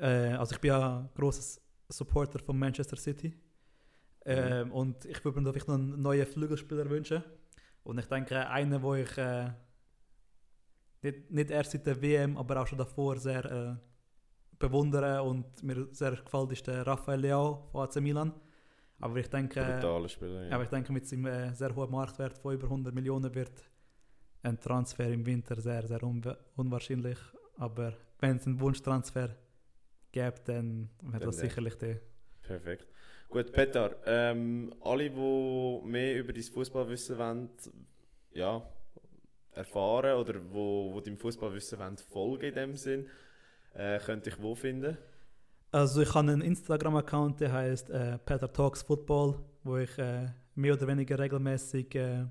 [0.00, 3.32] Äh, also ich bin ja ein grosser Supporter von Manchester City.
[4.26, 7.22] Ähm, Und ich würde mir vielleicht noch einen neuen Flügelspieler wünschen.
[7.84, 9.50] Und ich denke, einen, wo ich äh,
[11.02, 13.76] nicht, nicht erst seit der WM, aber auch schon davor sehr äh,
[14.58, 18.32] bewundere und mir sehr gefällt, ist der Rafael Leao von AC Milan.
[19.00, 20.46] Aber ich denke, Brutaler Spieler.
[20.46, 20.54] Ja.
[20.54, 23.52] aber ich denke mit seinem äh, sehr hohen Marktwert von über 100 Millionen wird
[24.42, 27.18] ein Transfer im Winter sehr, sehr unwa- unwahrscheinlich.
[27.56, 29.36] Aber wenn es einen Wunschtransfer
[30.12, 32.00] gibt, dann wäre das sicherlich der.
[32.42, 32.86] Perfekt.
[33.28, 37.50] Gut, Peter, ähm, alle, die mehr über dein Fußballwissen wollen,
[38.32, 38.62] ja,
[39.52, 43.08] erfahren oder wo, wo deinem Fußballwissen wollen, folgen in dem Sinn,
[43.74, 44.96] äh, könnte ich wo finden?
[45.72, 50.74] Also ich habe einen Instagram-Account, der heißt äh, Peter Talks Football, wo ich äh, mehr
[50.74, 52.26] oder weniger regelmäßig äh,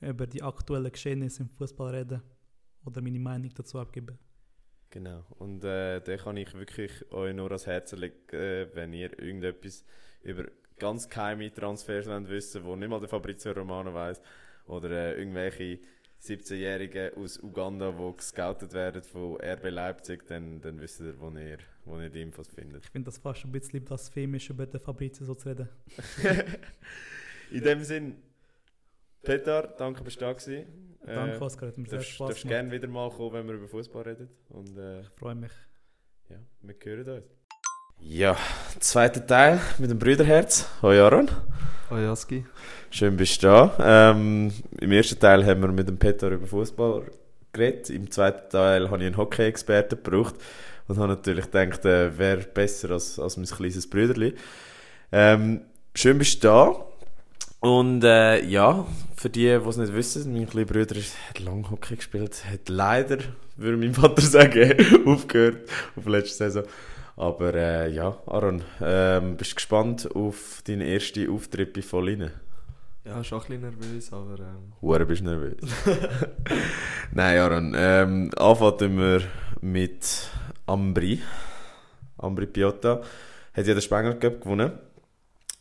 [0.00, 2.22] über die aktuellen Geschehnisse im Fußball rede
[2.84, 4.18] oder meine Meinung dazu abgebe.
[4.90, 5.24] Genau.
[5.38, 9.84] Und äh, da kann ich wirklich euch nur ans Herz legen, äh, wenn ihr irgendetwas
[10.22, 10.44] über
[10.78, 14.20] ganz geheime Transfers wollt wissen wo nicht mal der Fabrizio Romano weiß
[14.66, 15.80] oder äh, irgendwelche
[16.22, 21.58] 17-Jährigen aus Uganda, die gescoutet werden von RB Leipzig, dann, dann wisst ihr, wo ihr,
[21.84, 22.84] wo ihr die Infos findet.
[22.84, 25.68] Ich finde das fast ein bisschen blasphemisch, über den Fabrizio so zu reden.
[27.50, 28.16] In dem Sinn,
[29.24, 30.48] Peter, danke, dass du da warst.
[31.06, 32.54] Danke, Oskar, hat mir sehr darfst, Spaß darfst gemacht.
[32.58, 34.28] gerne wieder mal kommen, wenn wir über Fußball reden.
[34.48, 35.52] Und äh, Ich freue mich.
[36.30, 37.24] ja, wir hören uns.
[38.00, 38.36] Ja,
[38.80, 40.68] zweiter Teil mit dem Brüderherz.
[40.82, 41.30] Hoi Aaron.
[41.90, 42.44] Hoi Jaski.
[42.90, 44.10] Schön bist du da.
[44.12, 47.04] Ähm, Im ersten Teil haben wir mit dem Peter über Fußball
[47.52, 47.90] geredet.
[47.90, 50.34] Im zweiten Teil habe ich einen Hockey-Experten gebraucht
[50.88, 54.34] und habe natürlich gedacht, äh, wer besser als, als mein kleines Brüderli.
[55.12, 55.62] Ähm,
[55.94, 56.84] schön bist du da.
[57.60, 58.86] Und äh, ja,
[59.24, 63.20] für die, die es nicht wissen, mein kleiner Bruder hat lange Hockey gespielt, hat leider,
[63.56, 64.74] würde mein Vater sagen,
[65.06, 66.64] aufgehört auf letzte Saison.
[67.16, 72.32] Aber äh, ja, Aaron, ähm, bist du gespannt auf deinen ersten Auftritt bei Volline?
[73.06, 75.56] Ja, schon ein bisschen nervös, aber ähm, Hure bist du nervös.
[77.12, 79.22] Nein, Aaron, ähm, anfangen wir
[79.62, 80.28] mit
[80.66, 81.22] Ambri.
[82.18, 83.00] Ambri Piotta
[83.54, 84.72] hat ja den Spengler Cup gewonnen.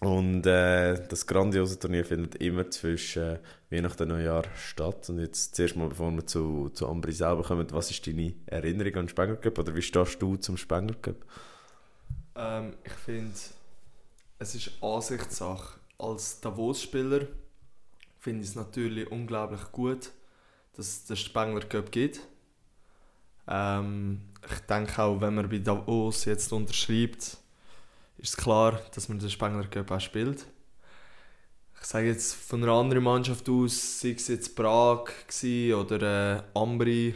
[0.04, 3.40] Und äh, das grandiose Turnier findet immer zwischen
[3.70, 5.10] Weihnachten und Neujahr statt.
[5.10, 8.96] Und jetzt zuerst mal, bevor wir zu, zu Ambri selber kommen, was ist deine Erinnerung
[8.96, 9.60] an den Spengler Cup?
[9.60, 11.16] Oder wie stehst du zum Spengler Cup?
[12.36, 13.34] ähm, ich finde,
[14.40, 15.80] es ist Ansichtssache.
[15.98, 17.28] Als Davos-Spieler
[18.20, 20.12] finde ich es natürlich unglaublich gut,
[20.74, 22.22] dass es den Spengler Cup gibt.
[23.48, 27.38] Ähm, ich denke auch, wenn man bei Davos jetzt unterschreibt,
[28.18, 30.46] ist klar, dass man den Spengler Cup auch spielt.
[31.80, 35.10] Ich sage jetzt von einer anderen Mannschaft aus, sei es jetzt Prag
[35.76, 37.14] oder äh, Ambri,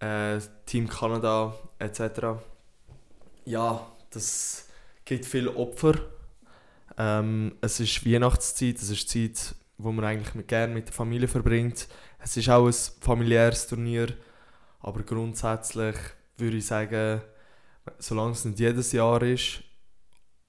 [0.00, 2.40] äh, Team Kanada etc.
[3.44, 4.68] Ja, das
[5.04, 5.94] gibt viele Opfer.
[6.96, 11.28] Ähm, es ist Weihnachtszeit, es ist Zeit, wo man eigentlich mit, gerne mit der Familie
[11.28, 11.88] verbringt.
[12.18, 14.08] Es ist auch ein familiäres Turnier,
[14.80, 15.96] aber grundsätzlich
[16.36, 17.20] würde ich sagen,
[17.98, 19.62] solange es nicht jedes Jahr ist,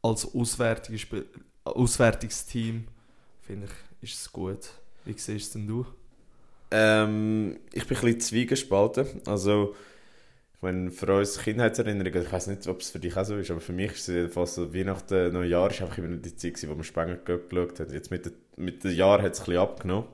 [0.02, 1.08] als auswärtiges,
[1.64, 2.88] auswärtiges Team,
[3.42, 3.68] finde
[4.02, 4.70] ich, ist es gut.
[5.06, 5.86] Wie siehst denn du?
[6.72, 9.08] Ähm, ich bin ein bisschen zwiegespalten.
[9.26, 9.76] Also,
[10.56, 13.52] ich meine, für uns Kindheitserinnerungen, ich weiß nicht, ob es für dich auch so ist,
[13.52, 16.70] aber für mich ist es jedenfalls so, Weihnachten, Neujahr ist einfach immer die Zeit, gewesen,
[16.70, 17.92] wo man Spengler Cup geschaut hat.
[17.92, 20.08] Jetzt mit, den- mit den Jahren hat es ein bisschen abgenommen.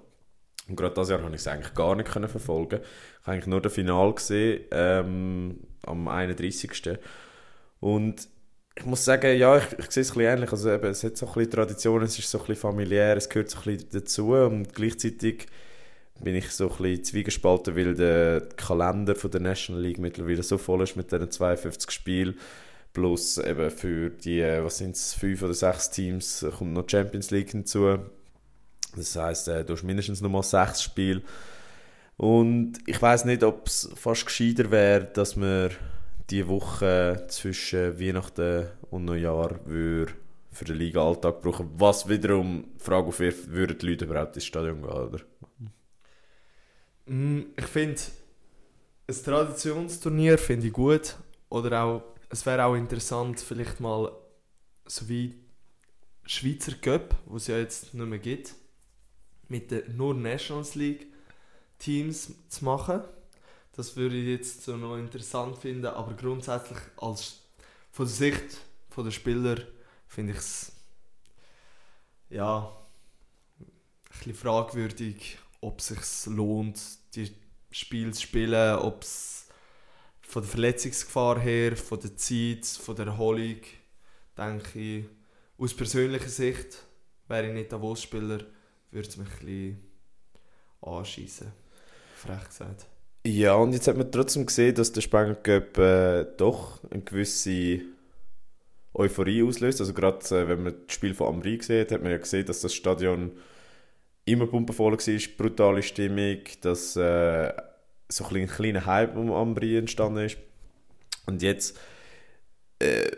[0.67, 2.81] Und gerade dieses Jahr konnte ich es eigentlich gar nicht können verfolgen.
[2.81, 6.97] Ich habe eigentlich nur das Finale gesehen, ähm, am 31.
[7.79, 8.27] Und
[8.77, 10.51] ich muss sagen, ja, ich, ich sehe es ein bisschen ähnlich.
[10.51, 13.49] Also eben, es hat so ein Tradition, es ist so ein bisschen familiär, es gehört
[13.49, 15.47] so ein bisschen dazu und gleichzeitig
[16.21, 20.57] bin ich so ein bisschen zwiegespalten, weil der Kalender von der National League mittlerweile so
[20.57, 22.37] voll ist mit diesen 52 Spielen.
[22.93, 27.29] Plus eben für die, was sind es, fünf oder sechs Teams äh, kommt noch Champions
[27.31, 27.97] League hinzu.
[28.95, 31.21] Das heisst, äh, du hast mindestens noch mal sechs Spiele.
[32.15, 35.71] Und ich weiß nicht, ob es fast gescheiter wäre, dass wir
[36.29, 40.13] die Woche zwischen Weihnachten und Neujahr würde
[40.51, 41.69] für den Liga-Alltag brauchen.
[41.77, 45.19] Was wiederum Frage aufwirft, würden die Leute überhaupt ins Stadion gehen, oder?
[47.07, 48.01] Mm, Ich finde,
[49.07, 51.15] ein Traditionsturnier finde ich gut.
[51.49, 54.11] Oder auch, es wäre auch interessant, vielleicht mal
[54.85, 55.35] so wie
[56.25, 58.55] Schweizer Cup, wo es ja jetzt nicht mehr gibt,
[59.47, 61.07] mit den nur Nations League
[61.79, 63.01] Teams zu machen.
[63.75, 67.41] Das würde ich jetzt so noch interessant finden, aber grundsätzlich als
[67.91, 68.57] von der Sicht
[68.89, 69.57] von der Spieler
[70.07, 70.71] finde ich es
[72.29, 72.71] ja
[73.59, 73.67] ein
[74.09, 76.79] bisschen fragwürdig, ob es sich lohnt,
[77.15, 77.35] die
[77.69, 79.47] Spiele zu spielen, ob es
[80.21, 83.59] von der Verletzungsgefahr her, von der Zeit, von der Erholung,
[84.37, 85.05] denke ich,
[85.57, 86.85] aus persönlicher Sicht,
[87.27, 88.45] wäre ich nicht Davos-Spieler,
[88.91, 89.91] würde es mich ein bisschen
[90.81, 91.51] anschiessen.
[92.15, 92.85] Frech gesagt.
[93.27, 97.81] Ja, und jetzt hat man trotzdem gesehen, dass der Spengler Cup äh, doch eine gewisse
[98.93, 99.79] Euphorie auslöst.
[99.79, 102.61] Also gerade äh, wenn man das Spiel von Amri gesehen hat, man ja gesehen, dass
[102.61, 103.31] das Stadion
[104.25, 107.51] immer pumpenvoll war, brutale Stimmung, dass äh,
[108.09, 110.37] so ein kleiner Hype um Amri entstanden ist.
[111.25, 111.79] Und jetzt
[112.77, 113.09] äh,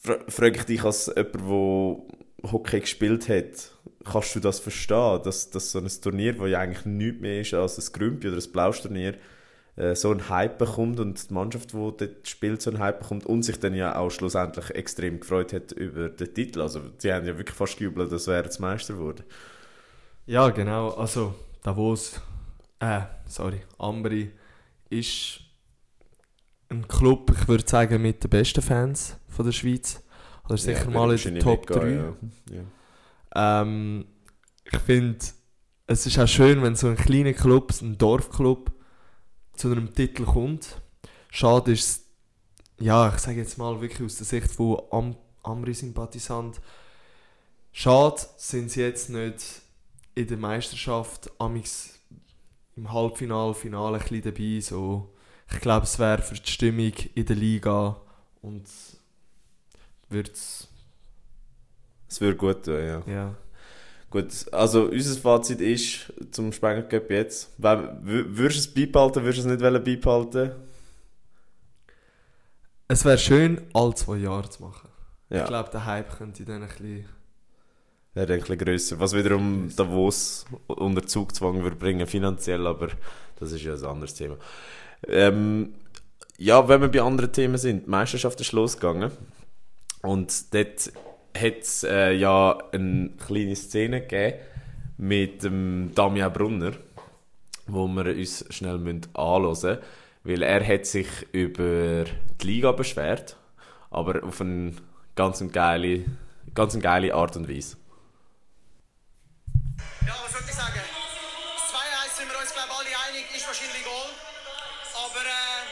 [0.00, 3.70] fra frage ich dich als jemand, der Hockey gespielt hat,
[4.04, 7.54] kannst du das verstehen, dass, dass so ein Turnier, das ja eigentlich nichts mehr ist
[7.54, 9.14] als ein Grümpi oder ein Blausch-Turnier,
[9.76, 13.26] äh, so einen Hype bekommt und die Mannschaft, die dort spielt, so einen Hype bekommt
[13.26, 16.60] und sich dann ja auch schlussendlich extrem gefreut hat über den Titel.
[16.60, 19.24] Also die haben ja wirklich fast gejubelt, dass wäre jetzt Meister geworden.
[20.26, 20.90] Ja, genau.
[20.90, 22.20] Also Davos,
[22.78, 24.32] äh, sorry, Ambri
[24.88, 25.40] ist
[26.68, 30.02] ein Club, ich würde sagen, mit den besten Fans von der Schweiz.
[30.46, 31.84] Oder sicher Ja, mal in den Top 3.
[31.84, 32.16] mitgehen,
[32.48, 32.56] Ja.
[32.56, 32.62] Ja.
[33.34, 34.06] Ähm,
[34.64, 35.24] ich finde,
[35.86, 38.72] es ist auch schön, wenn so ein kleiner Club, ein Dorfclub,
[39.54, 40.80] zu einem Titel kommt.
[41.30, 42.06] Schade ist es,
[42.78, 46.60] ja, ich sage jetzt mal wirklich aus der Sicht von Am Amri-Sympathisant,
[47.72, 49.62] schade sind sie jetzt nicht
[50.14, 51.98] in der Meisterschaft amix
[52.76, 54.60] im Halbfinale, Finale ein bisschen dabei.
[54.60, 55.14] So.
[55.52, 58.00] Ich glaube, es wäre für die Stimmung in der Liga
[58.42, 58.66] und
[60.08, 60.68] würde es,
[62.10, 63.02] Es würde gut tun, ja.
[63.06, 63.34] ja.
[64.10, 67.50] Gut, also unser Fazit ist zum Spengler Cup jetzt.
[67.58, 70.50] Würdest du es beibehalten, würdest du es nicht wollen beibehalten?
[72.88, 74.88] Es wäre schön, alle zwei Jahre zu machen.
[75.28, 77.04] Ja, Ich glaube, der Hype könnte dann ein bisschen.
[78.14, 78.98] wäre ein bisschen grösser.
[78.98, 82.88] Was wiederum Davos unter Zugzwang würde bringen, finanziell, aber
[83.38, 84.36] das ist ja ein anderes Thema.
[85.06, 85.74] Ähm,
[86.36, 89.12] ja, wenn wir bei anderen Themen sind, die Meisterschaft ist losgegangen
[90.02, 90.92] und dort
[91.36, 94.38] hat es äh, ja eine kleine Szene gegeben
[94.98, 96.72] mit dem Damian Brunner,
[97.66, 98.74] wo wir uns schnell
[99.14, 99.78] anhören müssen,
[100.24, 102.04] weil er hat sich über
[102.40, 103.36] die Liga beschwert,
[103.90, 104.74] aber auf eine
[105.16, 106.04] ganz geile,
[106.54, 107.76] ganz geile Art und Weise.
[110.06, 110.80] Ja, was soll ich sagen?
[110.80, 114.10] 2-1 sind wir uns, glaube alle einig, ist wahrscheinlich Goal.
[115.00, 115.64] Aber äh,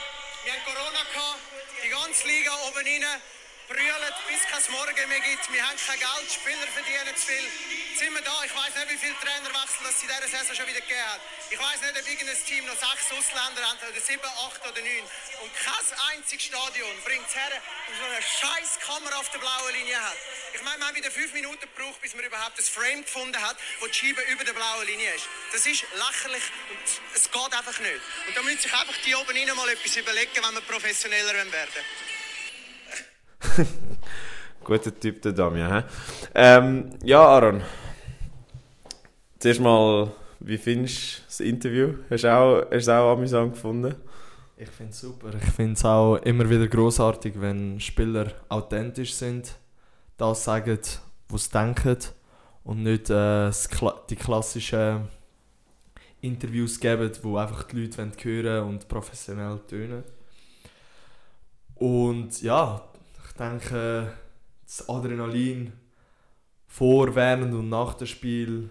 [0.44, 1.40] wir haben Corona gehabt,
[1.84, 3.20] die ganze Liga oben rein,
[3.68, 5.52] brüllt, bis kein Morgen mehr gibt.
[5.52, 7.44] Wir haben kein Geld, Spieler verdienen zu viel.
[7.44, 10.66] Jetzt sind wir da, ich weiß nicht, wie viele Trainerwechsel es in dieser Saison schon
[10.66, 11.20] wieder gegeben hat.
[11.50, 15.04] Ich weiß nicht, ob irgendein Team noch sechs Ausländer hat, oder sieben, acht oder neun.
[15.44, 19.74] Und kein einziges Stadion bringt es her, dass so eine scheiß Kamera auf der blauen
[19.74, 20.16] Linie hat.
[20.54, 23.56] Ich meine, wir haben wieder fünf Minuten gebraucht, bis man überhaupt ein Frame gefunden hat,
[23.80, 25.28] wo die Scheibe über der blauen Linie ist.
[25.52, 28.00] Das ist lächerlich und es geht einfach nicht.
[28.28, 31.84] Und da müssen sich einfach die oben rein mal etwas überlegen, wenn wir professioneller werden.
[34.64, 35.72] Guter Typ, der Damian.
[35.72, 35.84] hä?
[36.34, 37.62] Ähm, ja, Aaron.
[39.38, 41.94] Zuerst mal, wie findest du das Interview?
[42.10, 43.94] Hast du auch, hast du auch amüsant gefunden?
[44.56, 45.30] Ich finde es super.
[45.34, 49.54] Ich finde es auch immer wieder großartig, wenn Spieler authentisch sind,
[50.16, 50.78] das sagen,
[51.28, 51.96] was sie denken
[52.64, 53.50] und nicht äh,
[54.10, 55.08] die klassischen
[56.20, 60.02] Interviews geben, wo einfach die Leute hören und professionell tönen.
[61.76, 62.87] Und ja,
[63.38, 64.12] denke,
[64.64, 65.72] das Adrenalin
[66.66, 68.70] vor, während und nach dem Spiel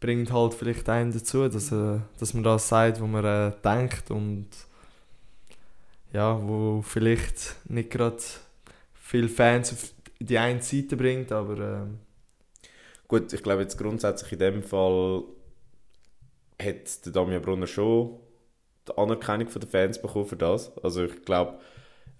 [0.00, 4.10] bringt halt vielleicht einen dazu, dass, äh, dass man das sagt, was man äh, denkt
[4.10, 4.48] und
[6.12, 8.18] ja, wo vielleicht nicht gerade
[8.94, 11.98] viele Fans auf die eine Seite bringt, aber ähm,
[13.12, 15.22] Gut, ich glaube jetzt grundsätzlich in dem Fall
[16.58, 18.18] hat der Damian Brunner schon
[18.88, 20.74] die Anerkennung den Fans bekommen für das.
[20.78, 21.60] Also ich glaube,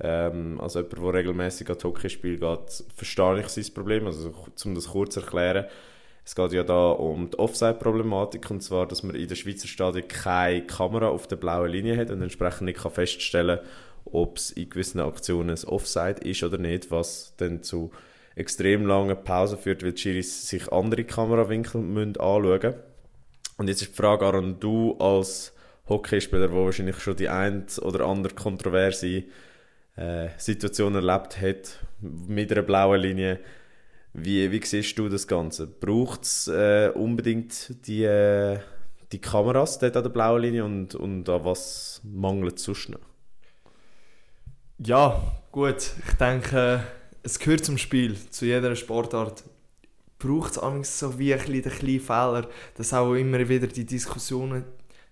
[0.02, 4.06] ähm, als jemand, der regelmäßig an Hockeyspiel geht, verstehe ich sein Problem.
[4.06, 4.32] Also
[4.64, 5.66] um das kurz zu erklären,
[6.24, 10.06] es geht ja da um die Offside-Problematik und zwar, dass man in der Schweizer Stadion
[10.06, 13.60] keine Kamera auf der blauen Linie hat und entsprechend nicht kann feststellen
[14.04, 17.90] ob es in gewissen Aktionen ein Offside ist oder nicht, was dann zu
[18.34, 22.74] extrem langen Pausen führt, weil die Schiris sich andere Kamerawinkel anschauen müssen.
[23.58, 25.52] Und jetzt ist die Frage, Aaron, du als
[25.88, 29.24] Hockeyspieler, der wahrscheinlich schon die ein oder andere kontroverse
[29.96, 33.40] äh, Situation erlebt hat mit einer blauen Linie,
[34.14, 35.66] wie, wie siehst du das Ganze?
[35.66, 38.58] Braucht es äh, unbedingt die, äh,
[39.10, 43.00] die Kameras dort an der blauen Linie und, und an was mangelt es sonst noch?
[44.84, 46.84] ja, gut, ich denke,
[47.22, 49.44] es gehört zum Spiel, zu jeder Sportart.
[50.18, 54.64] Braucht es so wie ein bisschen den Fehler, dass auch immer wieder die Diskussionen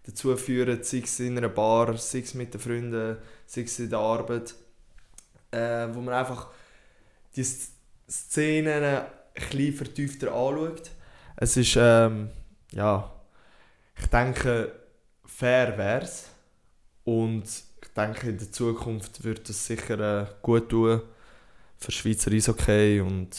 [0.05, 3.91] dazu führen, sei es in einer Bar, sei es mit den Freunden, sei es in
[3.91, 4.55] der Arbeit,
[5.53, 6.49] äh, wo man einfach
[7.37, 10.91] die Szenen ein bisschen vertiefter anschaut.
[11.37, 12.31] Es ist, ähm,
[12.73, 13.11] ja,
[13.99, 14.73] ich denke,
[15.27, 16.29] fair wäre es.
[17.05, 21.03] Und ich denke, in der Zukunft wird es sicher äh, gut tun
[21.79, 23.37] für Schweizer Eishockey und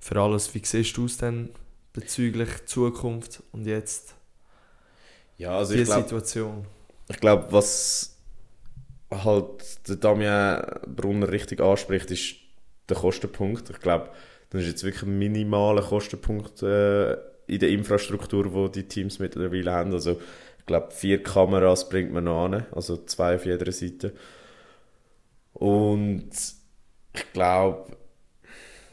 [0.00, 0.54] für alles.
[0.54, 1.50] Wie siehst du es denn
[1.92, 4.14] bezüglich Zukunft und jetzt
[5.36, 6.66] Ja, also die ich glaube, Situation?
[7.08, 8.13] ich glaub, was
[9.22, 12.36] halt der Damian Brunner richtig anspricht, ist
[12.88, 13.70] der Kostenpunkt.
[13.70, 14.10] Ich glaube,
[14.50, 17.12] das ist jetzt wirklich ein minimaler Kostenpunkt äh,
[17.46, 19.92] in der Infrastruktur, wo die Teams mittlerweile haben.
[19.92, 20.20] Also
[20.58, 24.14] ich glaube, vier Kameras bringt man noch an, also zwei auf jeder Seite.
[25.52, 26.30] Und
[27.14, 27.96] ich glaube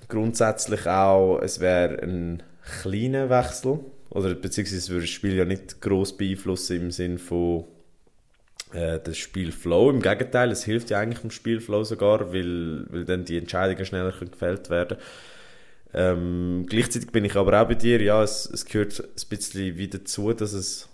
[0.07, 2.43] grundsätzlich auch, es wäre ein
[2.81, 3.79] kleiner Wechsel.
[4.09, 7.65] Oder beziehungsweise würde das Spiel ja nicht groß beeinflussen im Sinn von
[8.73, 9.89] äh, das Spielflow.
[9.89, 14.11] Im Gegenteil, es hilft ja eigentlich im Spielflow sogar, weil, weil dann die Entscheidungen schneller
[14.11, 14.97] gefällt werden
[15.93, 19.99] ähm, gleichzeitig bin ich aber auch bei dir, ja, es, es gehört ein bisschen wieder
[19.99, 20.87] dazu, dass es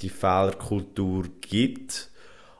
[0.00, 2.10] die Fehlerkultur gibt.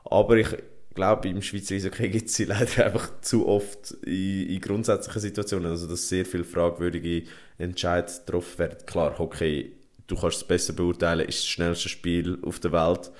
[0.03, 0.47] Aber ich
[0.95, 5.69] glaube, im Schweizer Eishockey gibt es sie leider einfach zu oft in, in, grundsätzlichen Situationen.
[5.69, 7.23] Also, dass sehr viele fragwürdige
[7.57, 8.77] Entscheidungen getroffen werden.
[8.85, 9.73] Klar, Hockey,
[10.07, 13.11] du kannst es besser beurteilen, ist das schnellste Spiel auf der Welt.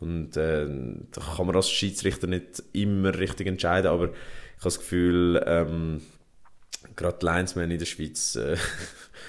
[0.00, 0.66] Und äh,
[1.10, 6.00] da kann man als Schiedsrichter nicht immer richtig entscheiden, aber ich habe das Gefühl, ähm,
[6.94, 8.56] gerade Linesmen in der Schweiz äh,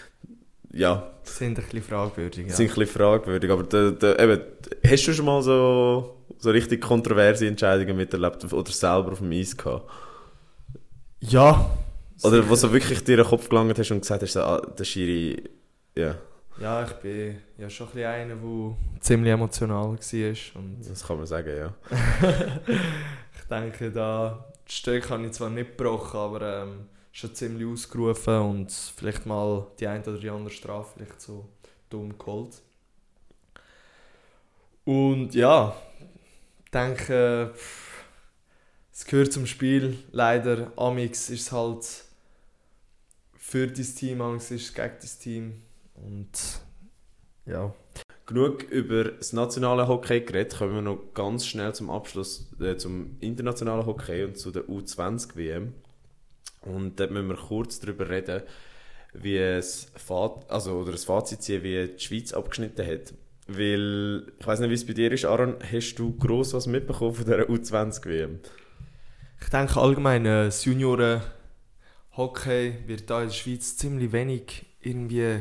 [0.73, 1.11] ja.
[1.23, 2.47] Sind ein bisschen fragwürdig.
[2.47, 2.55] Ja.
[2.55, 4.41] Sind ein bisschen fragwürdig, aber da, da, eben,
[4.85, 9.55] hast du schon mal so, so richtig kontroverse Entscheidungen miterlebt oder selber auf dem Eis
[9.57, 9.89] gehabt?
[11.21, 11.69] Ja.
[12.23, 15.43] Oder wo so wirklich dir den Kopf gelangt hast und gesagt hast, ah, der Schiri,
[15.95, 16.15] ja.
[16.59, 20.55] Ja, ich bin ja schon ein einer, der ziemlich emotional war.
[20.55, 21.73] Und das kann man sagen, ja.
[23.33, 28.39] ich denke, da die Stück habe ich zwar nicht gebrochen, aber ähm, schon ziemlich ausgerufen
[28.39, 31.47] und vielleicht mal die eine oder die andere Strafe vielleicht so
[31.89, 32.61] dumm geholt.
[34.83, 35.75] Und ja,
[36.65, 37.53] ich denke,
[38.91, 39.97] es gehört zum Spiel.
[40.11, 41.85] Leider, Amix ist es halt
[43.37, 45.61] für dein Team, Amix ist es gegen dein Team.
[46.05, 46.29] Und
[47.45, 47.73] ja.
[48.25, 53.17] Genug über das nationale Hockey geredet, kommen wir noch ganz schnell zum Abschluss äh, zum
[53.21, 55.73] internationalen Hockey und zu der U20 WM.
[56.61, 58.43] Und dort müssen wir kurz darüber reden,
[59.13, 59.91] wie es
[60.47, 63.15] also, oder das Fazit ziehen, wie die Schweiz abgeschnitten hat.
[63.47, 67.15] Weil, ich weiß nicht, wie es bei dir ist, Aaron, hast du gross was mitbekommen
[67.15, 68.41] von dieser U20-WM?
[69.41, 75.39] Ich denke allgemein, äh, das Junioren-Hockey wird da in der Schweiz ziemlich wenig irgendwie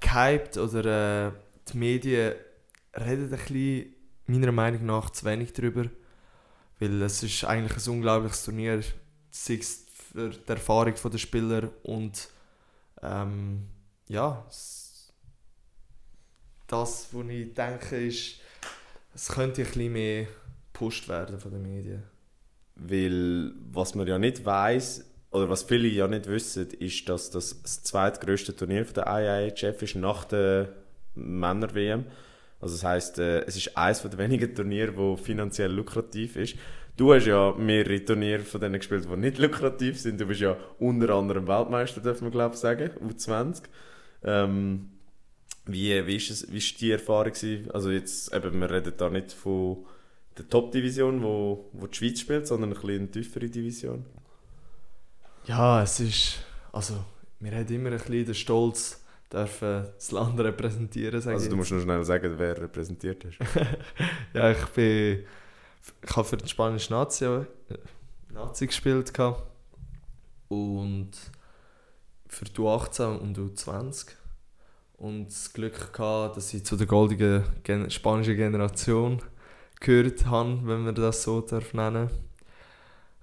[0.00, 1.32] gehypt oder äh,
[1.72, 2.34] die Medien
[2.94, 3.94] reden ein bisschen,
[4.26, 5.86] meiner Meinung nach, zu wenig darüber.
[6.78, 8.82] Weil es ist eigentlich ein unglaubliches Turnier,
[9.30, 9.60] sei
[10.12, 12.28] für die Erfahrung der Spieler und
[13.02, 13.66] ähm,
[14.08, 14.44] ja,
[16.66, 18.40] das, was ich denke, ist,
[19.14, 20.26] es könnte ein bisschen mehr
[20.72, 22.04] gepusht werden von den Medien.
[22.76, 27.62] Weil was man ja nicht weiß oder was viele ja nicht wissen, ist, dass das
[27.62, 30.70] das zweitgrößte Turnier von der IIHF ist nach der
[31.14, 32.04] Männer-WM.
[32.60, 36.56] Also das heißt, äh, es ist eines der wenigen Turniere, wo finanziell lukrativ ist.
[36.96, 40.20] Du hast ja mehrere Turniere von denen gespielt, die nicht lukrativ sind.
[40.20, 43.62] Du bist ja unter anderem Weltmeister, darf man glaube ich sagen, U20.
[44.24, 44.88] Ähm,
[45.66, 47.70] wie, wie, ist es, wie ist die Erfahrung gewesen?
[47.70, 49.84] Also jetzt, eben, wir reden da nicht von
[50.36, 54.04] der Top-Division, wo, wo die Schweiz spielt, sondern ein bisschen eine tiefere Division.
[55.48, 57.04] Ja, es ist, also
[57.40, 61.26] wir haben immer ein bisschen den Stolz, dürfen das Land repräsentieren.
[61.26, 63.38] Also du musst nur schnell sagen, wer repräsentiert ist.
[64.34, 65.24] ja, ich bin
[66.02, 67.46] ich habe für die spanische Nazi, äh,
[68.30, 69.42] Nazi gespielt gehabt.
[70.48, 71.12] und
[72.26, 74.08] für die U18 und U20
[74.98, 79.22] und das Glück gehabt, dass ich zu der goldenen Gen spanischen Generation
[79.80, 82.10] gehört habe, wenn man das so darf nennen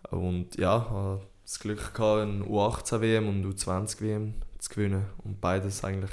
[0.10, 5.84] und ja, das Glück gehabt, eine U18 WM und U20 WM zu gewinnen und beides
[5.84, 6.12] eigentlich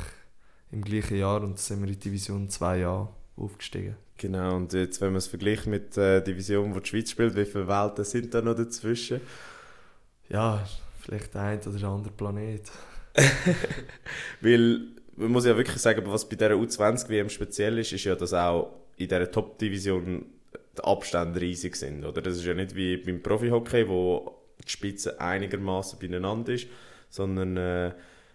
[0.71, 3.97] im gleichen Jahr und sind wir in Division 2 Jahre aufgestiegen.
[4.19, 7.35] Genau, und jetzt, wenn man es vergleicht mit der äh, Division, wo die Schweiz spielt,
[7.35, 9.21] wie viele Welten sind da noch dazwischen?
[10.29, 10.65] Ja,
[11.01, 12.71] vielleicht ein oder andere Planet.
[14.41, 14.81] Weil,
[15.17, 18.75] man muss ja wirklich sagen, was bei dieser U20-WM speziell ist, ist ja, dass auch
[18.97, 20.27] in dieser Top-Division
[20.79, 22.05] die Abstände riesig sind.
[22.05, 22.23] Oder?
[22.23, 26.67] Das ist ja nicht wie beim Profi-Hockey, wo die Spitze einigermaßen beieinander ist,
[27.11, 27.93] sondern äh,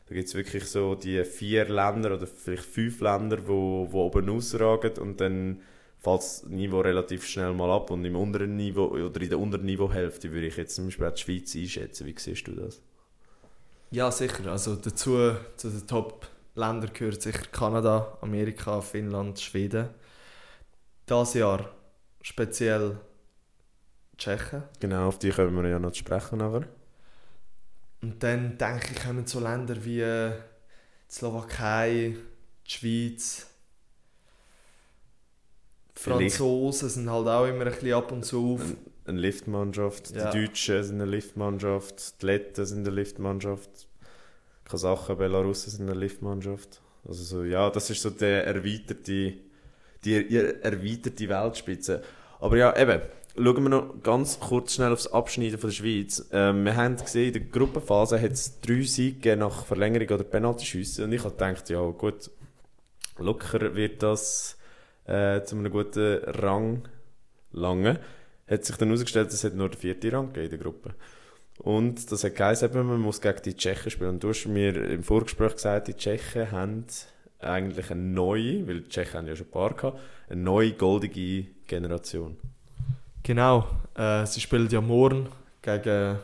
[0.08, 4.30] da gibt es wirklich so die vier Länder oder vielleicht fünf Länder, wo, wo oben
[4.30, 5.62] ausragen und dann
[6.00, 7.92] fällt das Niveau relativ schnell mal ab.
[7.92, 11.22] Und im unteren Niveau oder in der unteren Niveauhälfte würde ich jetzt zum Beispiel die
[11.22, 12.08] Schweiz einschätzen.
[12.08, 12.82] Wie siehst du das?
[13.92, 14.52] Ja, sicher.
[14.52, 19.90] Also dazu, zu den Top-Ländern gehört sicher Kanada, Amerika, Finnland, Schweden.
[21.06, 21.70] Das Jahr
[22.22, 22.98] speziell
[24.18, 24.64] Tschechen.
[24.80, 26.68] Genau, auf die können wir ja noch sprechen nachher.
[28.02, 30.32] Und dann denke ich, kommen so Länder wie die
[31.10, 32.16] Slowakei,
[32.66, 33.48] die Schweiz,
[35.98, 38.62] Franzosen sind halt auch immer ein bisschen ab und zu auf.
[39.06, 40.30] Eine Liftmannschaft, ja.
[40.32, 43.88] die Deutschen sind eine Liftmannschaft, die Letten sind eine Liftmannschaft,
[44.66, 46.82] Kasachen, Belarusen sind eine Liftmannschaft.
[47.08, 49.42] Also so, ja, das ist so der erweiterte die,
[50.04, 52.04] die erweiterte Weltspitze.
[52.40, 53.02] Aber ja, eben,
[53.38, 56.28] schauen wir noch ganz kurz schnell aufs Abschneiden von der Schweiz.
[56.32, 61.04] Ähm, wir haben gesehen, in der Gruppenphase hat es drei Siege nach Verlängerung oder Penaltyschüsse.
[61.04, 62.32] Und ich habe gedacht, ja gut,
[63.18, 64.58] locker wird das
[65.06, 66.88] äh, zu einem guten Rang
[67.52, 68.00] lange.
[68.48, 70.96] Hat sich dann herausgestellt, es hat nur den vierten Rang in der Gruppe.
[71.60, 74.12] Und das hat geheißen, man muss gegen die Tschechen spielen.
[74.12, 76.86] Und du hast mir im Vorgespräch gesagt, die Tschechen haben
[77.40, 81.48] eigentlich eine neue, weil die Tschechen haben ja schon ein paar gehabt, eine neue goldige
[81.68, 82.38] Generation.
[83.28, 85.28] Genau, äh, sie spielen ja morgen
[85.62, 86.18] gegen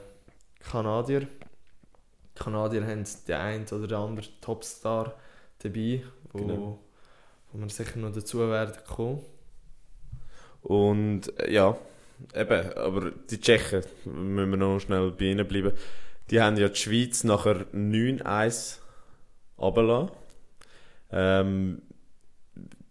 [0.61, 1.19] Kanadier.
[1.19, 5.13] Die Kanadier haben den einen oder den anderen Topstar
[5.61, 6.01] dabei,
[6.31, 6.79] wo, Genau.
[7.51, 9.19] wo wir sicher noch dazu werden kommen.
[10.61, 11.75] Und äh, ja,
[12.33, 15.73] eben, aber die Tschechen, müssen wir noch schnell bei ihnen bleiben,
[16.29, 18.77] die haben ja die Schweiz nachher 9-1
[19.57, 20.11] runtergelassen.
[21.11, 21.81] Ähm,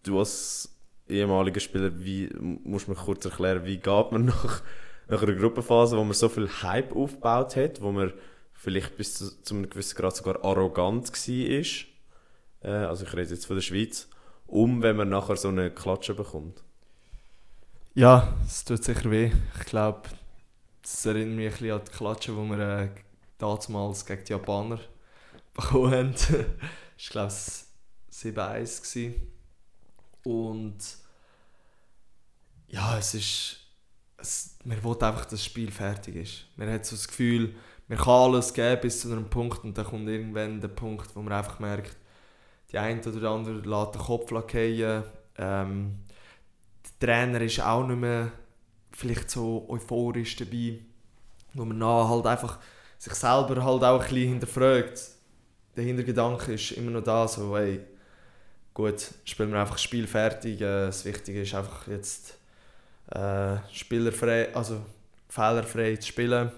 [0.03, 0.72] du als
[1.13, 4.63] ehemaliger Spieler, wie, musst du kurz erklären, wie geht man nach,
[5.09, 8.13] nach einer Gruppenphase, wo man so viel Hype aufgebaut hat, wo man
[8.53, 13.47] vielleicht bis zu, zu einem gewissen Grad sogar arrogant war, äh, also ich rede jetzt
[13.47, 14.09] von der Schweiz,
[14.47, 16.63] um wenn man nachher so eine Klatsche bekommt.
[17.95, 19.33] Ja, es tut sicher weh.
[19.59, 20.03] Ich glaube,
[20.81, 22.89] das erinnert mich ein bisschen an die Klatsche, die wir äh,
[23.39, 24.81] damals gegen die Japaner
[25.55, 26.15] bekommen haben.
[26.23, 28.83] war, glaube ich, 7-1.
[28.83, 29.33] gewesen.
[30.25, 31.02] Und
[32.73, 33.59] ja, es ist.
[34.17, 36.47] Es, man will einfach, dass das Spiel fertig ist.
[36.57, 37.55] Man hat so das Gefühl,
[37.89, 41.23] man kann alles geben bis zu einem Punkt und dann kommt irgendwann der Punkt, wo
[41.23, 41.97] man einfach merkt,
[42.71, 45.05] die eine oder der andere lässt den Kopf fallen.
[45.37, 45.99] Ähm,
[47.01, 48.31] der Trainer ist auch nicht mehr
[48.93, 50.79] vielleicht so euphorisch dabei,
[51.55, 52.59] wo man nachher halt einfach
[52.99, 55.03] sich selber halt auch ein bisschen hinterfragt.
[55.77, 57.81] Der Hintergedanke ist immer noch da, so hey,
[58.73, 60.61] gut, spielen wir einfach das Spiel fertig.
[60.61, 62.39] Äh, das Wichtige ist einfach jetzt
[63.15, 64.81] äh, spielerfrei, also
[65.29, 66.51] fehlerfrei zu spielen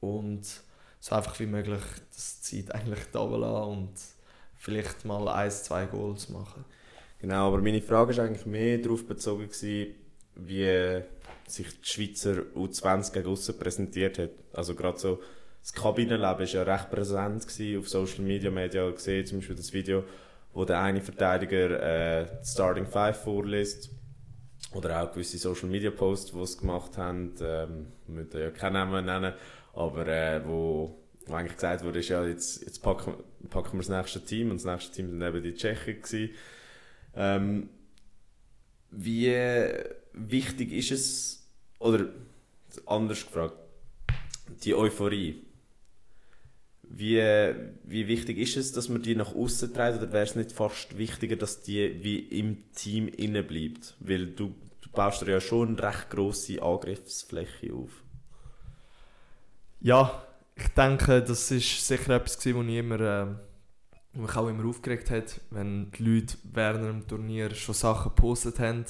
[0.00, 0.42] und
[1.00, 1.82] so einfach wie möglich
[2.14, 3.92] das Zeit eigentlich da und
[4.56, 6.64] vielleicht mal ein, zwei Goals machen.
[7.20, 9.94] Genau, aber meine Frage war eigentlich mehr darauf bezogen, gewesen,
[10.36, 11.02] wie
[11.46, 14.30] sich die Schweizer U20 gegen aussen präsentiert hat.
[14.52, 15.20] Also gerade so,
[15.60, 17.46] das Kabinenleben war ja recht präsent
[17.78, 20.04] auf Social Media Media gesehen, zum Beispiel das Video,
[20.52, 21.80] wo der eine Verteidiger
[22.22, 23.90] äh, die Starting Five vorliest.
[24.74, 28.74] Oder auch gewisse Social Media Posts, die es gemacht haben, ähm, wir müssen ja keinen
[28.74, 29.34] Namen nennen,
[29.74, 33.14] aber äh, wo, wo eigentlich gesagt wurde, ist, ja, jetzt, jetzt packen,
[33.50, 36.30] packen wir das nächste Team und das nächste Team sind eben die Tschechen.
[37.14, 37.68] Ähm,
[38.90, 39.34] wie
[40.12, 41.48] wichtig ist es,
[41.78, 42.06] oder
[42.86, 43.56] anders gefragt,
[44.64, 45.42] die Euphorie.
[46.94, 47.22] Wie,
[47.84, 50.98] wie wichtig ist es, dass man die nach außen trägt, oder wäre es nicht fast
[50.98, 53.94] wichtiger, dass die wie im Team innen bleibt?
[54.00, 57.90] Weil du, du baust ja schon eine recht grosse Angriffsfläche auf.
[59.80, 60.22] Ja,
[60.54, 63.40] ich denke, das ist sicher etwas, wo ich immer,
[64.12, 68.58] wo mich auch immer aufgeregt hat, wenn die Leute während einem Turnier schon Sachen gepostet
[68.58, 68.84] haben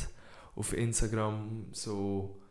[0.57, 2.42] auf Instagram, so,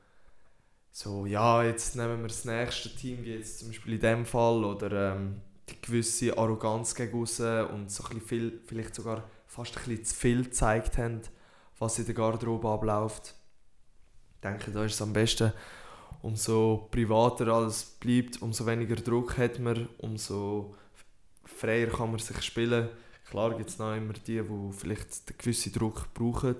[0.91, 4.63] so ja, jetzt nehmen wir das nächste Team, wie jetzt zum Beispiel in dem Fall,
[4.63, 9.83] oder ähm, die gewisse Arroganz gegen aussen und so ein viel, vielleicht sogar fast ein
[9.83, 11.21] bisschen zu viel gezeigt haben,
[11.79, 13.35] was in der Garderobe abläuft.
[14.35, 15.53] Ich denke, da ist es am besten,
[16.21, 20.75] umso privater alles bleibt, umso weniger Druck hat man, umso
[21.45, 22.89] freier kann man sich spielen.
[23.29, 26.57] Klar gibt es noch immer die, die vielleicht einen gewissen Druck brauchen,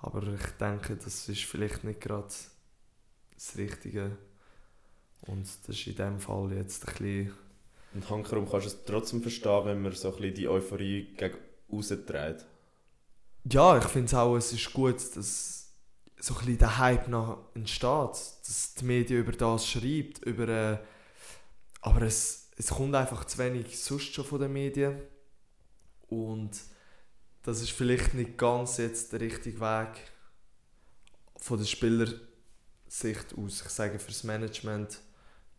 [0.00, 2.28] aber ich denke, das ist vielleicht nicht gerade
[3.46, 4.16] das Richtige.
[5.22, 7.34] Und das ist in dem Fall jetzt ein bisschen...
[7.94, 11.36] Und hankerum kannst du es trotzdem verstehen, wenn man so ein bisschen die Euphorie gegen
[11.70, 12.46] außen trägt.
[13.50, 15.74] Ja, ich finde es auch, es ist gut, dass
[16.18, 20.48] so ein bisschen der Hype noch entsteht, dass die Medien über das schreibt, über...
[20.48, 20.78] Äh,
[21.82, 25.02] aber es, es kommt einfach zu wenig sonst schon von den Medien
[26.08, 26.50] und
[27.42, 30.12] das ist vielleicht nicht ganz jetzt der richtige Weg
[31.36, 31.66] von der
[32.92, 33.62] Spielersicht aus.
[33.62, 35.00] Ich sage fürs Management,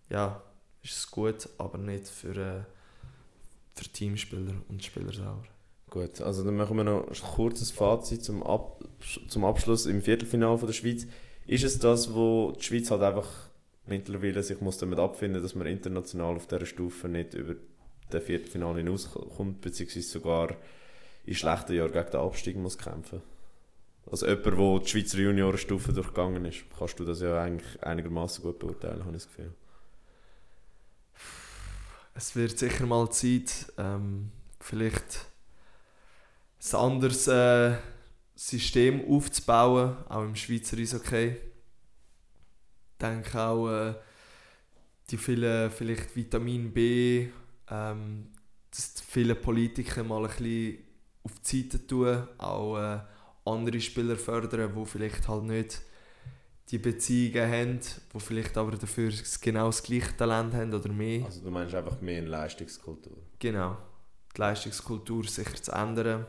[0.10, 0.42] ja,
[0.84, 2.62] ist es gut, aber nicht für, äh,
[3.74, 5.44] für Teamspieler und Spieler selber.
[5.90, 8.84] Gut, also dann machen wir noch ein kurzes Fazit zum, Ab
[9.28, 11.08] zum Abschluss im Viertelfinale von der Schweiz.
[11.46, 13.30] Ist es das, wo die Schweiz halt einfach
[13.86, 17.56] mittlerweile sich muss damit abfinden, dass man international auf dieser Stufe nicht über
[18.12, 20.56] den Viertelfinale hinauskommt, beziehungsweise sogar
[21.26, 23.22] in schlechten Jahren gegen den Abstieg muss kämpfen?
[24.10, 28.60] Also jemand, der die Schweizer Juniorenstufe durchgegangen ist, kannst du das ja eigentlich einigermaßen gut
[28.60, 29.54] beurteilen, habe ich das Gefühl.
[32.16, 35.26] Es wird sicher mal Zeit, ähm, vielleicht
[36.72, 37.76] ein anderes äh,
[38.36, 41.30] System aufzubauen, auch im Schweizer Eishockey.
[41.30, 43.96] Ich denke auch, äh,
[45.10, 47.30] die vielen vielleicht Vitamin B,
[47.70, 48.28] ähm,
[48.70, 50.78] dass viele Politiker mal ein bisschen
[51.24, 53.00] auf die Seite tun, auch äh,
[53.46, 55.82] andere Spieler fördern, die vielleicht halt nicht
[56.70, 57.80] die Beziehungen haben,
[58.14, 61.26] die vielleicht aber dafür genau das gleiche Talent haben oder mehr.
[61.26, 63.18] Also du meinst einfach mehr eine Leistungskultur?
[63.40, 63.78] Genau.
[64.36, 66.26] Die Leistungskultur sicher zu ändern.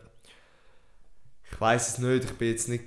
[1.51, 2.85] Ich weiß es nicht, ich bin jetzt nicht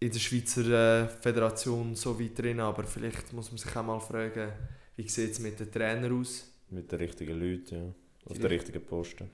[0.00, 4.00] in der Schweizer äh, Föderation so weit drin, aber vielleicht muss man sich auch mal
[4.00, 4.52] fragen,
[4.96, 6.50] wie sieht es mit den Trainern aus?
[6.70, 7.94] Mit den richtigen Leuten, ja.
[8.28, 9.30] Auf den richtigen Posten.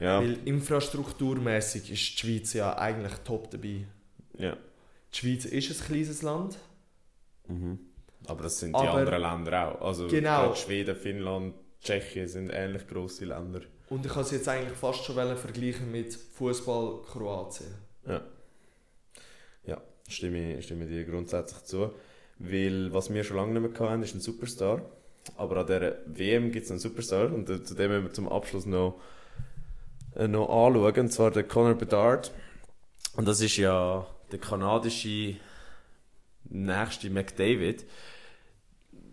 [0.00, 3.84] Ja, Weil infrastrukturmäßig ist die Schweiz ja eigentlich top dabei.
[4.38, 4.56] ja.
[5.12, 6.56] Die Schweiz ist ein kleines Land.
[7.48, 7.80] Mhm.
[8.26, 9.80] Aber das sind die Aber- anderen Länder auch.
[9.88, 10.54] Also Genau.
[10.54, 13.60] Schweden, Finnland, Tschechien sind ähnlich grosse Länder.
[13.88, 17.74] Und ich kann es jetzt eigentlich fast schon vergleichen mit Fußball Kroatien.
[18.06, 18.20] Ja.
[19.66, 21.90] Ja, stimme, ich- stimme dir grundsätzlich zu.
[22.38, 24.80] Weil was wir schon lange nicht mehr hatten, ist ein Superstar.
[25.36, 28.66] Aber an dieser WM gibt es einen Superstar und zu dem müssen wir zum Abschluss
[28.66, 29.00] noch,
[30.16, 31.00] äh, noch anschauen.
[31.00, 32.32] Und zwar der Conor Bedard.
[33.16, 35.36] Und das ist ja der kanadische
[36.44, 37.84] nächste McDavid.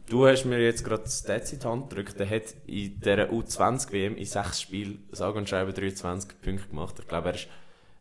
[0.09, 2.19] Du hast mir jetzt gerade das Stats in die Hand gedrückt.
[2.19, 6.95] Der hat in dieser U20-WM in sechs Spielen sage und schreibe 23 Punkte gemacht.
[6.99, 7.47] Ich glaube, er ist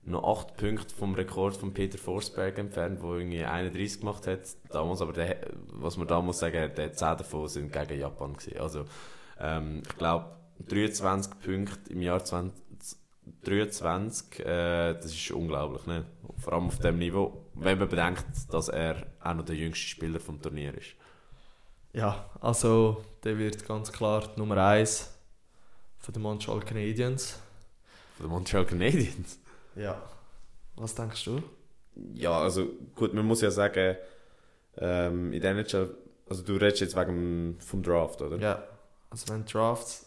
[0.07, 4.41] noch 8 Punkte vom Rekord von Peter Forsberg entfernt, der irgendwie 31 gemacht hat.
[4.71, 5.37] Damals, aber der,
[5.73, 8.61] was man da muss sagen, der 10 davon sind gegen Japan gewesen.
[8.61, 8.85] Also,
[9.41, 10.37] ähm, ich glaube,
[10.69, 16.05] 23 Punkte im Jahr 2023, äh, das ist unglaublich, ne?
[16.39, 20.21] Vor allem auf dem Niveau, wenn man bedenkt, dass er auch noch der jüngste Spieler
[20.21, 20.95] vom Turnier ist.
[21.93, 25.13] Ja, also der wird ganz klar die Nummer 1
[25.99, 27.41] von den Montreal Canadiens.
[28.17, 29.41] Von den Montreal Canadiens.
[29.77, 30.03] Ja.
[30.77, 31.43] Was denkst du?
[32.15, 33.97] Ja, also gut, man muss ja sagen,
[34.79, 35.95] ähm, in der NHL,
[36.29, 38.39] also du redest jetzt wegen vom Draft, oder?
[38.39, 38.63] Ja.
[39.11, 40.07] Also wenn Drafts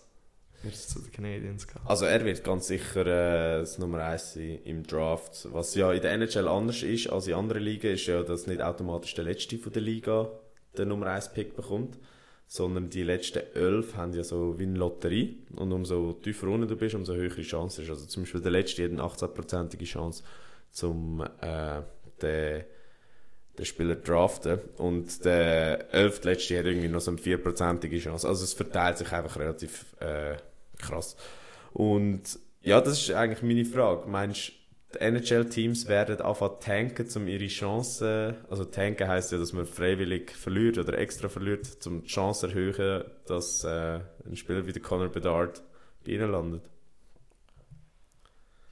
[0.62, 1.82] wird es zu den Canadiens gehen.
[1.86, 5.48] Also er wird ganz sicher äh, das Nummer 1 sein im Draft.
[5.52, 8.62] Was ja in der NHL anders ist als in anderen Ligen, ist ja, dass nicht
[8.62, 10.30] automatisch der Letzte von der Liga
[10.78, 11.98] den Nummer 1 Pick bekommt,
[12.52, 16.76] sondern die letzten 11 haben ja so wie eine Lotterie und umso tiefer unten du
[16.76, 17.92] bist, umso höhere Chance ist.
[17.92, 20.24] Also zum Beispiel der Letzte hat eine 18-prozentige Chance
[20.72, 21.82] zum äh,
[22.20, 22.64] den,
[23.56, 26.24] den Spieler draften und der 11.
[26.24, 28.28] Letzte hat irgendwie noch so eine 4-prozentige Chance.
[28.28, 30.36] Also es verteilt sich einfach relativ äh,
[30.80, 31.18] krass.
[31.72, 34.10] Und ja, das ist eigentlich meine Frage.
[34.10, 34.52] Meinst du,
[34.94, 40.32] die NHL-Teams werden anfangen tanken, um ihre Chancen, also tanken heisst ja, dass man freiwillig
[40.32, 45.10] verliert oder extra verliert, um die Chance erhöhen, dass äh, ein Spieler wie der Conor
[45.10, 45.62] Bedard
[46.04, 46.64] bei ihnen landet?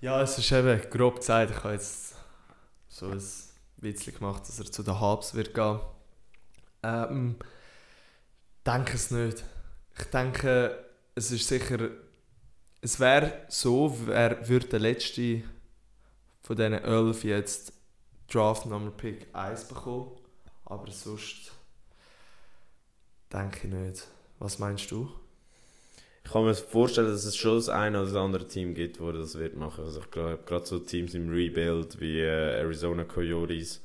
[0.02, 2.16] Ja, es ist eben grob gesagt, ich habe jetzt
[2.88, 3.22] so ein
[3.78, 5.80] Witzchen gemacht, dass er zu den Habs wird gehen.
[6.82, 7.36] Ähm,
[8.66, 9.44] denke es nicht.
[10.00, 10.84] Ich denke,
[11.16, 11.90] es ist sicher,
[12.82, 15.44] es wäre so, er würde der letzte
[16.48, 17.74] von diesen elf jetzt
[18.32, 20.12] Draft Nummer Pick 1 bekommen,
[20.64, 21.52] aber sonst
[23.34, 24.08] denke ich nicht.
[24.40, 25.10] Was meinst du?
[26.24, 29.12] Ich kann mir vorstellen, dass es schon das eine oder das andere Team gibt, wo
[29.12, 29.84] das wird machen.
[29.84, 33.82] Also ich glaube, gerade so Teams im Rebuild wie äh, Arizona Coyotes,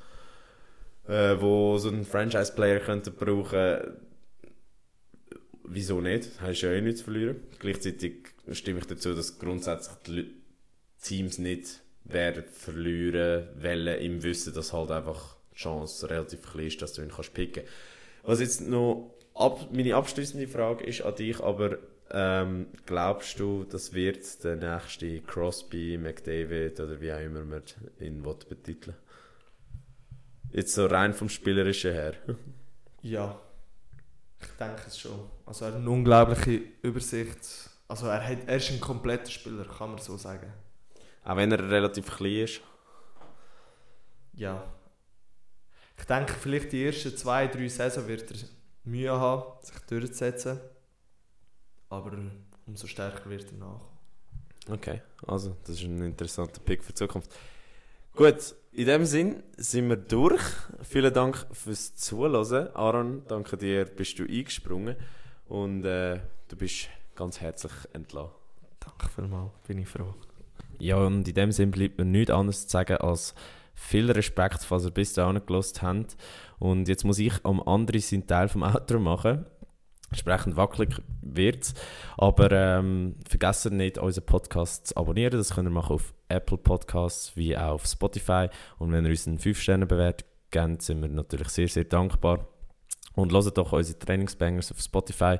[1.08, 3.96] äh, wo so einen Franchise-Player könnten brauchen.
[5.64, 6.40] Wieso nicht?
[6.40, 7.40] Hast du ja eh nichts zu verlieren.
[7.58, 10.34] Gleichzeitig stimme ich dazu, dass grundsätzlich die
[11.00, 16.82] Teams nicht werden verlieren wollen, im Wissen, dass halt einfach die Chance relativ klein ist,
[16.82, 17.64] dass du ihn kannst picken.
[18.22, 21.78] Was jetzt noch ab, meine abschließende Frage ist an dich, aber
[22.10, 27.62] ähm, glaubst du, das wird der nächste Crosby, McDavid oder wie auch immer man
[28.00, 28.96] ihn betiteln
[30.50, 32.14] Jetzt so rein vom Spielerischen her.
[33.04, 33.36] Ja,
[34.40, 35.28] ich denke es schon.
[35.44, 37.68] Also er hat eine unglaubliche Übersicht.
[37.88, 40.52] Also er, hat, er ist ein kompletter Spieler, kann man so sagen.
[41.24, 42.60] Auch wenn er relativ klein ist.
[44.34, 44.64] Ja.
[45.98, 48.36] Ich denke, vielleicht die ersten zwei, drei Saison wird er
[48.84, 50.58] Mühe haben, sich durchzusetzen.
[51.88, 52.16] Aber
[52.66, 53.80] umso stärker wird er nach.
[54.68, 57.30] Okay, also das ist ein interessanter Pick für die Zukunft.
[58.14, 60.42] Gut, in dem Sinn sind wir durch.
[60.82, 62.68] Vielen Dank fürs Zuhören.
[62.74, 64.96] Aaron, danke dir, bist du eingesprungen
[65.46, 68.30] und äh, du bist ganz herzlich entlassen.
[68.80, 70.14] Danke vielmals, bin ich froh.
[70.78, 73.34] Ja, und in dem Sinn bleibt mir nichts anderes zu sagen als
[73.74, 76.16] viel Respekt, falls ihr bis dahin gelost habt.
[76.58, 79.46] Und jetzt muss ich am anderen seinen Teil vom Outro machen.
[80.10, 81.74] Entsprechend wackelig wird es.
[82.18, 85.32] Aber ähm, vergessen nicht, unseren Podcast zu abonnieren.
[85.32, 88.48] Das könnt ihr machen auf Apple Podcasts wie auch auf Spotify.
[88.78, 92.46] Und wenn ihr uns einen 5-Sterne-Bewertung gebt, sind wir natürlich sehr, sehr dankbar.
[93.14, 95.38] Und hört doch unsere Trainingsbangers auf Spotify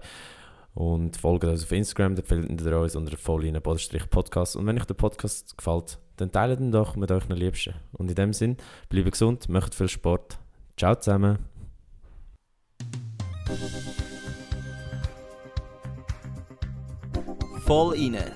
[0.75, 4.57] und folgt uns auf Instagram, da findet ihr uns unter vollline-podcast.
[4.57, 7.75] Und wenn euch der Podcast gefällt, dann teilt ihn doch mit euren Liebsten.
[7.93, 8.57] Und in dem Sinn,
[8.89, 10.39] bleibt gesund, macht viel Sport.
[10.77, 11.39] Ciao zusammen.
[17.67, 18.33] Voll inne,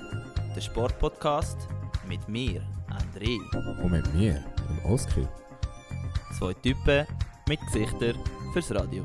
[0.55, 1.69] der Sportpodcast
[2.07, 3.39] mit mir, André.
[3.83, 5.29] Und mit mir, dem Oskar.
[6.39, 7.07] Zwei Typen
[7.49, 8.17] mit Gesichtern
[8.53, 9.03] fürs Radio.